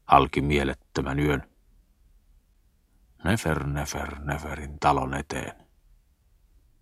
halki 0.06 0.42
mielettömän 0.42 1.20
yön 1.20 1.44
Nefer, 3.24 3.68
Nefer, 3.68 4.20
Neferin 4.20 4.80
talon 4.80 5.14
eteen. 5.14 5.54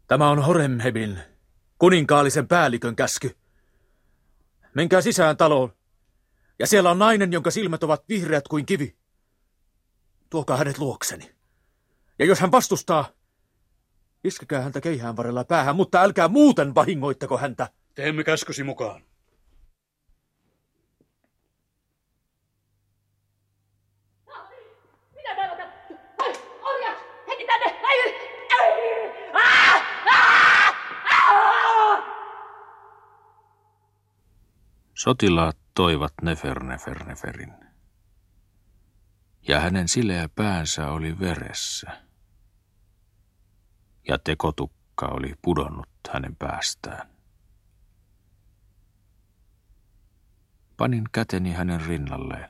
Tämä 0.07 0.29
on 0.29 0.45
Horemhebin, 0.45 1.19
kuninkaallisen 1.77 2.47
päällikön 2.47 2.95
käsky. 2.95 3.37
Menkää 4.75 5.01
sisään 5.01 5.37
taloon, 5.37 5.73
ja 6.59 6.67
siellä 6.67 6.91
on 6.91 6.99
nainen, 6.99 7.33
jonka 7.33 7.51
silmät 7.51 7.83
ovat 7.83 8.03
vihreät 8.09 8.47
kuin 8.47 8.65
kivi. 8.65 8.95
Tuokaa 10.29 10.57
hänet 10.57 10.77
luokseni. 10.77 11.35
Ja 12.19 12.25
jos 12.25 12.39
hän 12.39 12.51
vastustaa, 12.51 13.09
Iskekää 14.23 14.61
häntä 14.61 14.81
keihään 14.81 15.17
varrella 15.17 15.43
päähän, 15.43 15.75
mutta 15.75 16.01
älkää 16.01 16.27
muuten 16.27 16.75
vahingoittako 16.75 17.37
häntä. 17.37 17.69
Teemme 17.95 18.23
käskysi 18.23 18.63
mukaan. 18.63 19.01
Sotilaat 35.03 35.57
toivat 35.75 36.13
Nefer 36.21 36.63
Nefer 36.63 37.03
Neferin. 37.03 37.53
Ja 39.47 39.59
hänen 39.59 39.87
sileä 39.87 40.29
päänsä 40.29 40.91
oli 40.91 41.19
veressä 41.19 42.01
ja 44.07 44.17
tekotukka 44.17 45.05
oli 45.05 45.33
pudonnut 45.41 45.89
hänen 46.09 46.35
päästään. 46.35 47.09
Panin 50.77 51.03
käteni 51.11 51.51
hänen 51.51 51.85
rinnalleen, 51.85 52.49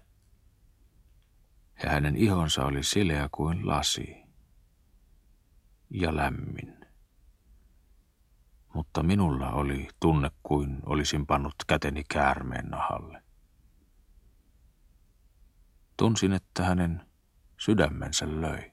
ja 1.84 1.90
hänen 1.90 2.16
ihonsa 2.16 2.66
oli 2.66 2.84
sileä 2.84 3.30
kuin 3.32 3.68
lasi 3.68 4.16
ja 5.90 6.16
lämmin. 6.16 6.83
Mutta 8.74 9.04
minulla 9.04 9.52
oli 9.52 9.88
tunne 10.00 10.32
kuin 10.44 10.80
olisin 10.86 11.26
pannut 11.26 11.56
käteni 11.68 12.04
käärmeen 12.10 12.66
nahalle. 12.66 13.24
Tunsin, 15.98 16.34
että 16.34 16.64
hänen 16.64 17.02
sydämensä 17.60 18.42
löi. 18.42 18.72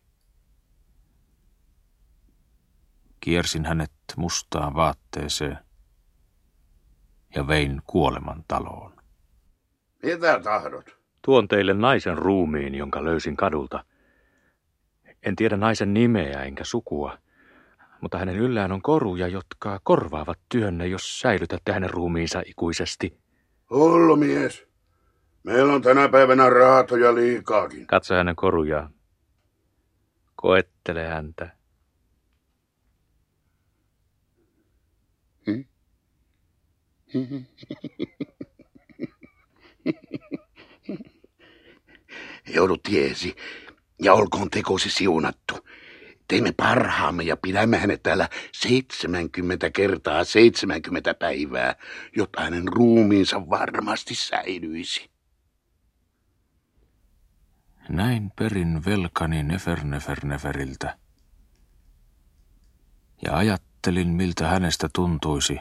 Kiersin 3.21 3.67
hänet 3.67 3.93
mustaan 4.17 4.75
vaatteeseen 4.75 5.59
ja 7.35 7.47
vein 7.47 7.83
kuoleman 7.87 8.45
taloon. 8.49 8.97
Mitä 10.03 10.41
tahdot? 10.41 10.97
Tuon 11.25 11.49
teille 11.49 11.75
naisen 11.75 12.19
ruumiin, 12.19 12.75
jonka 12.75 13.05
löysin 13.05 13.37
kadulta. 13.37 13.85
En 15.23 15.37
tiedä 15.37 15.57
naisen 15.57 15.95
nimeä 15.95 16.43
enkä 16.43 16.65
sukua, 16.65 17.19
mutta 18.01 18.19
hänen 18.19 18.37
yllään 18.37 18.73
on 18.73 18.83
koruja, 18.83 19.29
jotka 19.29 19.81
korvaavat 19.83 20.39
työnne, 20.49 20.87
jos 20.87 21.21
säilytätte 21.21 21.73
hänen 21.73 21.91
ruumiinsa 21.91 22.43
ikuisesti. 22.47 23.19
Hullu 23.71 24.17
mies. 24.17 24.67
Meillä 25.43 25.73
on 25.73 25.83
tänä 25.83 26.09
päivänä 26.09 26.51
raatoja 26.51 27.15
liikaakin. 27.15 27.87
Katso 27.87 28.15
hänen 28.15 28.37
korujaan. 28.37 28.95
Koettele 30.37 31.07
häntä. 31.07 31.57
Joudu 42.55 42.77
tiesi, 42.77 43.37
ja 44.03 44.15
olkoon 44.15 44.51
tekosi 44.51 44.91
siunattu. 44.91 45.55
Teimme 46.31 46.53
parhaamme 46.53 47.23
ja 47.23 47.37
pidämme 47.37 47.79
hänet 47.79 48.03
täällä 48.03 48.29
70 48.53 49.71
kertaa 49.71 50.25
70 50.25 51.15
päivää, 51.15 51.75
jotta 52.17 52.41
hänen 52.41 52.69
ruumiinsa 52.69 53.49
varmasti 53.51 54.15
säilyisi. 54.15 55.11
Näin 57.89 58.31
perin 58.39 58.85
velkani 58.85 59.43
Nefer 59.43 59.85
Nefer 59.85 60.25
Neferiltä 60.25 60.99
Ja 63.27 63.37
ajattelin, 63.37 64.09
miltä 64.09 64.49
hänestä 64.49 64.89
tuntuisi, 64.95 65.59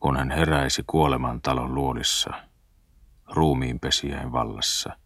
kun 0.00 0.16
hän 0.16 0.30
heräisi 0.30 0.82
kuoleman 0.86 1.42
talon 1.42 1.74
luolissa, 1.74 2.30
ruumiinpesiäin 3.26 4.32
vallassa, 4.32 4.98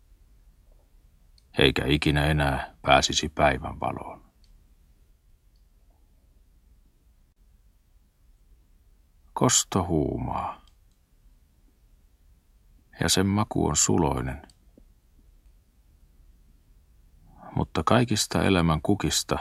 eikä 1.59 1.85
ikinä 1.87 2.27
enää 2.27 2.77
pääsisi 2.83 3.29
päivän 3.29 3.81
valoon. 3.81 4.23
Kosto 9.33 9.87
huumaa. 9.87 10.63
Ja 13.01 13.09
sen 13.09 13.27
maku 13.27 13.67
on 13.67 13.77
suloinen. 13.77 14.43
Mutta 17.57 17.83
kaikista 17.85 18.43
elämän 18.43 18.83
kukista 18.83 19.39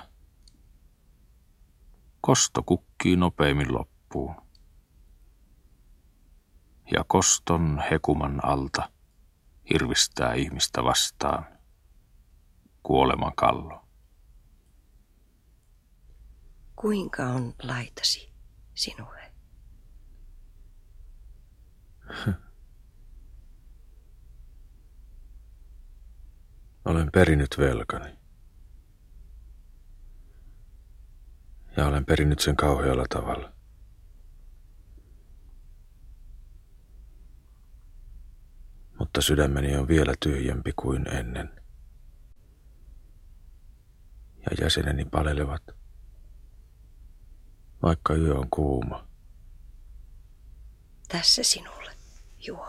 kosto 2.22 2.64
kukkii 2.64 3.16
nopeimmin 3.16 3.74
loppuun. 3.74 4.36
Ja 6.93 7.03
koston 7.07 7.84
hekuman 7.91 8.45
alta 8.45 8.89
hirvistää 9.74 10.34
ihmistä 10.34 10.84
vastaan 10.84 11.61
kuoleman 12.84 13.36
kallo. 13.36 13.86
Kuinka 16.75 17.23
on 17.23 17.53
laitasi 17.63 18.32
sinulle? 18.73 19.32
Olen 26.86 27.11
perinyt 27.11 27.55
velkani. 27.57 28.17
Ja 31.77 31.88
olen 31.88 32.05
perinyt 32.05 32.39
sen 32.39 32.55
kauhealla 32.55 33.05
tavalla. 33.09 33.53
Mutta 38.99 39.21
sydämeni 39.21 39.75
on 39.75 39.88
vielä 39.88 40.13
tyhjempi 40.19 40.73
kuin 40.75 41.07
ennen. 41.07 41.61
Ja 44.50 44.64
jäseneni 44.64 45.06
palelevat, 45.06 45.64
vaikka 47.82 48.14
yö 48.16 48.34
on 48.36 48.48
kuuma. 48.50 49.08
Tässä 51.08 51.44
sinulle, 51.44 51.92
juo. 52.48 52.68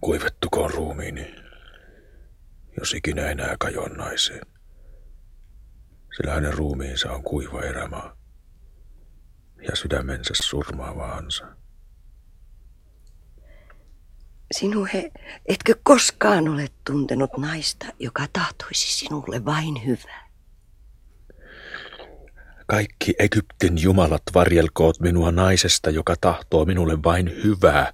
Kuivettukoon 0.00 0.70
ruumiini, 0.70 1.34
jos 2.78 2.94
ikinä 2.94 3.30
enää 3.30 3.56
kajon 3.58 3.92
naiseen. 3.92 4.55
Sillä 6.16 6.34
hänen 6.34 6.54
ruumiinsa 6.54 7.12
on 7.12 7.22
kuiva 7.22 7.62
erämaa 7.62 8.16
ja 9.68 9.76
sydämensä 9.76 10.34
surmaava 10.42 11.12
ansa. 11.12 11.46
Sinuhe, 14.52 15.12
etkö 15.46 15.74
koskaan 15.82 16.48
ole 16.48 16.68
tuntenut 16.86 17.30
naista, 17.38 17.86
joka 17.98 18.26
tahtoisi 18.32 18.92
sinulle 18.92 19.44
vain 19.44 19.86
hyvää? 19.86 20.26
Kaikki 22.66 23.14
Egyptin 23.18 23.82
jumalat 23.82 24.22
varjelkoot 24.34 25.00
minua 25.00 25.32
naisesta, 25.32 25.90
joka 25.90 26.14
tahtoo 26.20 26.64
minulle 26.64 27.02
vain 27.02 27.42
hyvää. 27.44 27.92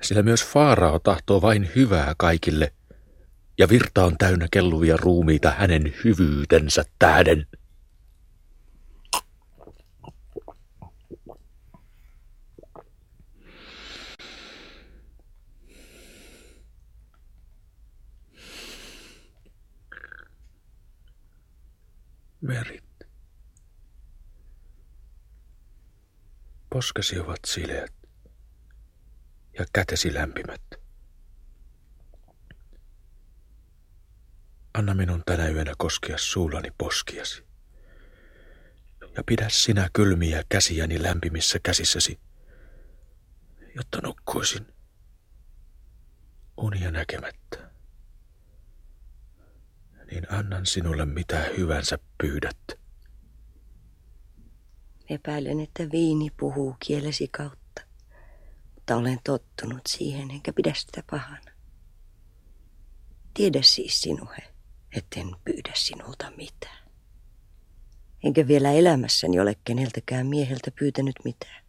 Sillä 0.00 0.22
myös 0.22 0.44
Faarao 0.44 0.98
tahtoo 0.98 1.42
vain 1.42 1.70
hyvää 1.76 2.14
kaikille, 2.16 2.72
ja 3.58 3.68
virta 3.68 4.04
on 4.04 4.18
täynnä 4.18 4.48
kelluvia 4.50 4.96
ruumiita 4.96 5.50
hänen 5.50 5.94
hyvyytensä 6.04 6.84
tähden. 6.98 7.46
merit. 22.44 22.84
Poskesi 26.70 27.18
ovat 27.18 27.38
sileät 27.46 27.94
ja 29.58 29.66
kätesi 29.72 30.14
lämpimät. 30.14 30.83
Anna 34.74 34.94
minun 34.94 35.22
tänä 35.26 35.48
yönä 35.48 35.72
koskea 35.78 36.18
suullani 36.18 36.68
poskiasi. 36.78 37.44
Ja 39.16 39.24
pidä 39.26 39.48
sinä 39.48 39.88
kylmiä 39.92 40.44
käsiäni 40.48 41.02
lämpimissä 41.02 41.58
käsissäsi, 41.62 42.20
jotta 43.74 44.00
nukkuisin 44.02 44.66
unia 46.56 46.90
näkemättä 46.90 47.74
niin 50.10 50.32
annan 50.32 50.66
sinulle 50.66 51.06
mitä 51.06 51.44
hyvänsä 51.56 51.98
pyydät. 52.18 52.58
Epäilen, 55.08 55.60
että 55.60 55.90
viini 55.92 56.30
puhuu 56.36 56.76
kielesi 56.78 57.28
kautta, 57.28 57.82
mutta 58.74 58.96
olen 58.96 59.18
tottunut 59.24 59.82
siihen 59.88 60.30
enkä 60.30 60.52
pidä 60.52 60.72
sitä 60.76 61.02
pahana. 61.10 61.50
Tiedä 63.34 63.62
siis 63.62 64.02
sinuhe, 64.02 64.53
etten 64.96 65.36
pyydä 65.44 65.72
sinulta 65.74 66.30
mitään. 66.36 66.84
Enkä 68.24 68.48
vielä 68.48 68.72
elämässäni 68.72 69.40
ole 69.40 69.56
keneltäkään 69.64 70.26
mieheltä 70.26 70.70
pyytänyt 70.70 71.14
mitään. 71.24 71.64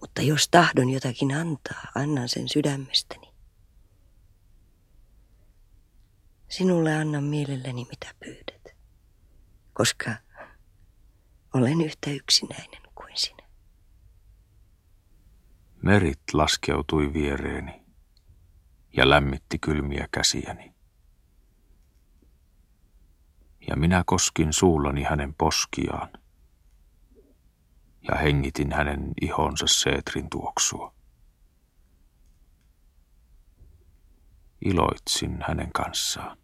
Mutta 0.00 0.22
jos 0.22 0.48
tahdon 0.48 0.90
jotakin 0.90 1.34
antaa, 1.34 1.82
annan 1.94 2.28
sen 2.28 2.48
sydämestäni. 2.48 3.32
Sinulle 6.48 6.94
annan 6.94 7.24
mielelläni 7.24 7.84
mitä 7.84 8.14
pyydät, 8.20 8.76
koska 9.72 10.10
olen 11.54 11.80
yhtä 11.80 12.10
yksinäinen 12.10 12.82
kuin 12.94 13.12
sinä. 13.16 13.42
Merit 15.82 16.20
laskeutui 16.32 17.12
viereeni 17.12 17.82
ja 18.96 19.10
lämmitti 19.10 19.58
kylmiä 19.58 20.08
käsiäni. 20.12 20.74
Ja 23.68 23.76
minä 23.76 24.02
koskin 24.06 24.52
suullani 24.52 25.02
hänen 25.02 25.34
poskiaan 25.34 26.08
ja 28.08 28.16
hengitin 28.16 28.72
hänen 28.72 29.12
ihonsa 29.20 29.66
seetrin 29.66 30.30
tuoksua. 30.30 30.94
Iloitsin 34.64 35.38
hänen 35.48 35.72
kanssaan 35.72 36.38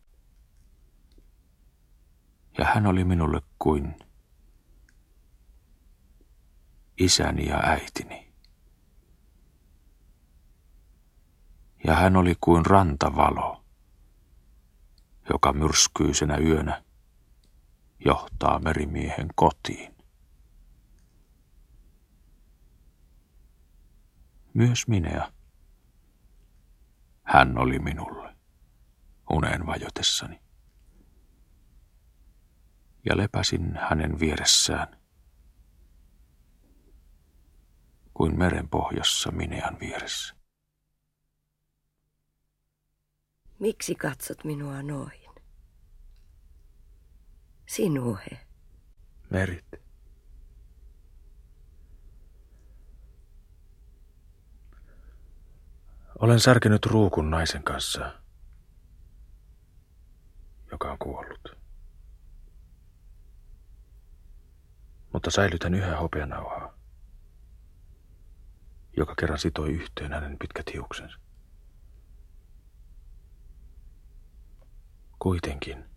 ja 2.58 2.64
hän 2.64 2.86
oli 2.86 3.04
minulle 3.04 3.40
kuin 3.58 3.94
isäni 6.98 7.46
ja 7.46 7.56
äitini. 7.56 8.32
Ja 11.84 11.94
hän 11.94 12.16
oli 12.16 12.34
kuin 12.40 12.66
rantavalo, 12.66 13.64
joka 15.30 15.52
myrskyisenä 15.52 16.36
yönä 16.36 16.82
johtaa 18.04 18.58
merimiehen 18.58 19.28
kotiin. 19.34 19.94
Myös 24.54 24.88
minä. 24.88 25.32
Hän 27.22 27.58
oli 27.58 27.78
minulle 27.78 28.36
unen 29.30 29.66
vajotessani 29.66 30.40
ja 33.04 33.16
lepäsin 33.16 33.76
hänen 33.76 34.20
vieressään 34.20 34.98
kuin 38.14 38.38
meren 38.38 38.68
pohjassa 38.68 39.30
Minean 39.30 39.80
vieressä. 39.80 40.34
Miksi 43.58 43.94
katsot 43.94 44.44
minua 44.44 44.82
noin? 44.82 45.17
Sinuhe. 47.68 48.40
Merit. 49.30 49.64
Olen 56.18 56.40
särkenyt 56.40 56.86
ruukun 56.86 57.30
naisen 57.30 57.62
kanssa, 57.62 58.14
joka 60.70 60.92
on 60.92 60.98
kuollut. 60.98 61.56
Mutta 65.12 65.30
säilytän 65.30 65.74
yhä 65.74 65.96
hopeanauhaa, 65.96 66.74
joka 68.96 69.14
kerran 69.14 69.38
sitoi 69.38 69.70
yhteen 69.70 70.12
hänen 70.12 70.38
pitkät 70.38 70.72
hiuksensa. 70.72 71.18
Kuitenkin 75.18 75.87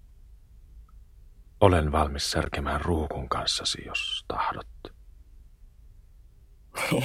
olen 1.61 1.91
valmis 1.91 2.31
särkemään 2.31 2.81
ruukun 2.81 3.29
kanssasi, 3.29 3.83
jos 3.85 4.25
tahdot. 4.27 4.67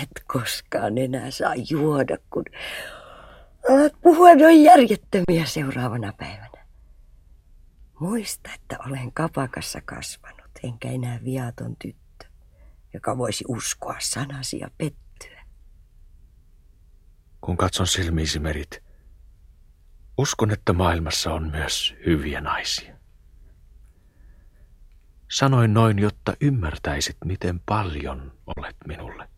Et 0.03 0.25
koskaan 0.27 0.99
enää 0.99 1.31
saa 1.31 1.55
juoda, 1.71 2.17
kun 2.31 2.45
alat 3.71 3.93
puhua 4.03 4.35
noin 4.35 4.65
järjettömiä 4.65 5.47
seuraavana 5.47 6.13
päivänä. 6.13 6.67
Muista, 8.01 8.51
että 8.55 8.77
olen 8.87 9.13
kapakassa 9.13 9.81
kasvanut, 9.85 10.51
enkä 10.63 10.89
enää 10.89 11.21
viaton 11.25 11.77
tyttö, 11.77 12.27
joka 12.95 13.19
voisi 13.19 13.45
uskoa 13.49 13.97
sanasi 13.99 14.59
ja 14.59 14.71
pettyä. 14.79 15.45
Kun 17.41 17.57
katson 17.57 17.87
silmiisi 17.87 18.39
merit, 18.39 18.83
uskon, 20.19 20.51
että 20.51 20.73
maailmassa 20.73 21.33
on 21.33 21.51
myös 21.51 21.95
hyviä 22.07 22.41
naisia. 22.41 22.95
Sanoin 25.31 25.74
noin, 25.74 25.99
jotta 25.99 26.35
ymmärtäisit, 26.41 27.16
miten 27.24 27.61
paljon 27.66 28.33
olet 28.57 28.77
minulle. 28.87 29.29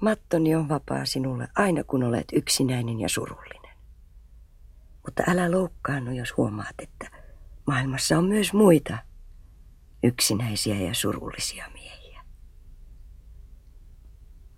Mattoni 0.00 0.54
on 0.54 0.68
vapaa 0.68 1.04
sinulle 1.04 1.48
aina 1.54 1.84
kun 1.84 2.02
olet 2.02 2.24
yksinäinen 2.32 3.00
ja 3.00 3.08
surullinen. 3.08 3.76
Mutta 5.04 5.22
älä 5.28 5.50
loukkaannu, 5.50 6.10
jos 6.10 6.36
huomaat, 6.36 6.74
että 6.78 7.10
maailmassa 7.66 8.18
on 8.18 8.24
myös 8.24 8.52
muita 8.52 8.98
yksinäisiä 10.02 10.76
ja 10.76 10.94
surullisia 10.94 11.70
miehiä. 11.72 12.24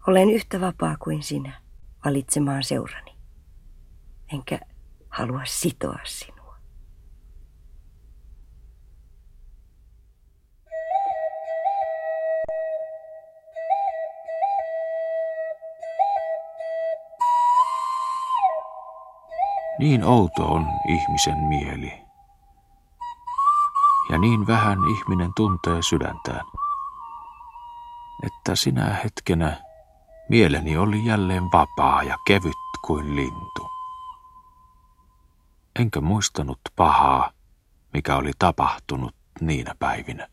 Olen 0.06 0.30
yhtä 0.30 0.60
vapaa 0.60 0.96
kuin 0.96 1.22
sinä 1.22 1.60
valitsemaan 2.04 2.64
seurani, 2.64 3.16
enkä 4.32 4.60
halua 5.08 5.42
sitoa 5.44 5.98
sinua. 6.04 6.37
Niin 19.78 20.04
outo 20.04 20.46
on 20.46 20.66
ihmisen 20.88 21.38
mieli. 21.38 21.92
Ja 24.10 24.18
niin 24.18 24.46
vähän 24.46 24.78
ihminen 24.90 25.32
tuntee 25.36 25.82
sydäntään, 25.82 26.44
että 28.22 28.56
sinä 28.56 28.84
hetkenä 29.04 29.62
mieleni 30.28 30.76
oli 30.76 31.04
jälleen 31.04 31.44
vapaa 31.52 32.02
ja 32.02 32.16
kevyt 32.26 32.52
kuin 32.86 33.16
lintu. 33.16 33.70
Enkä 35.78 36.00
muistanut 36.00 36.60
pahaa, 36.76 37.30
mikä 37.92 38.16
oli 38.16 38.32
tapahtunut 38.38 39.14
niinä 39.40 39.74
päivinä. 39.78 40.28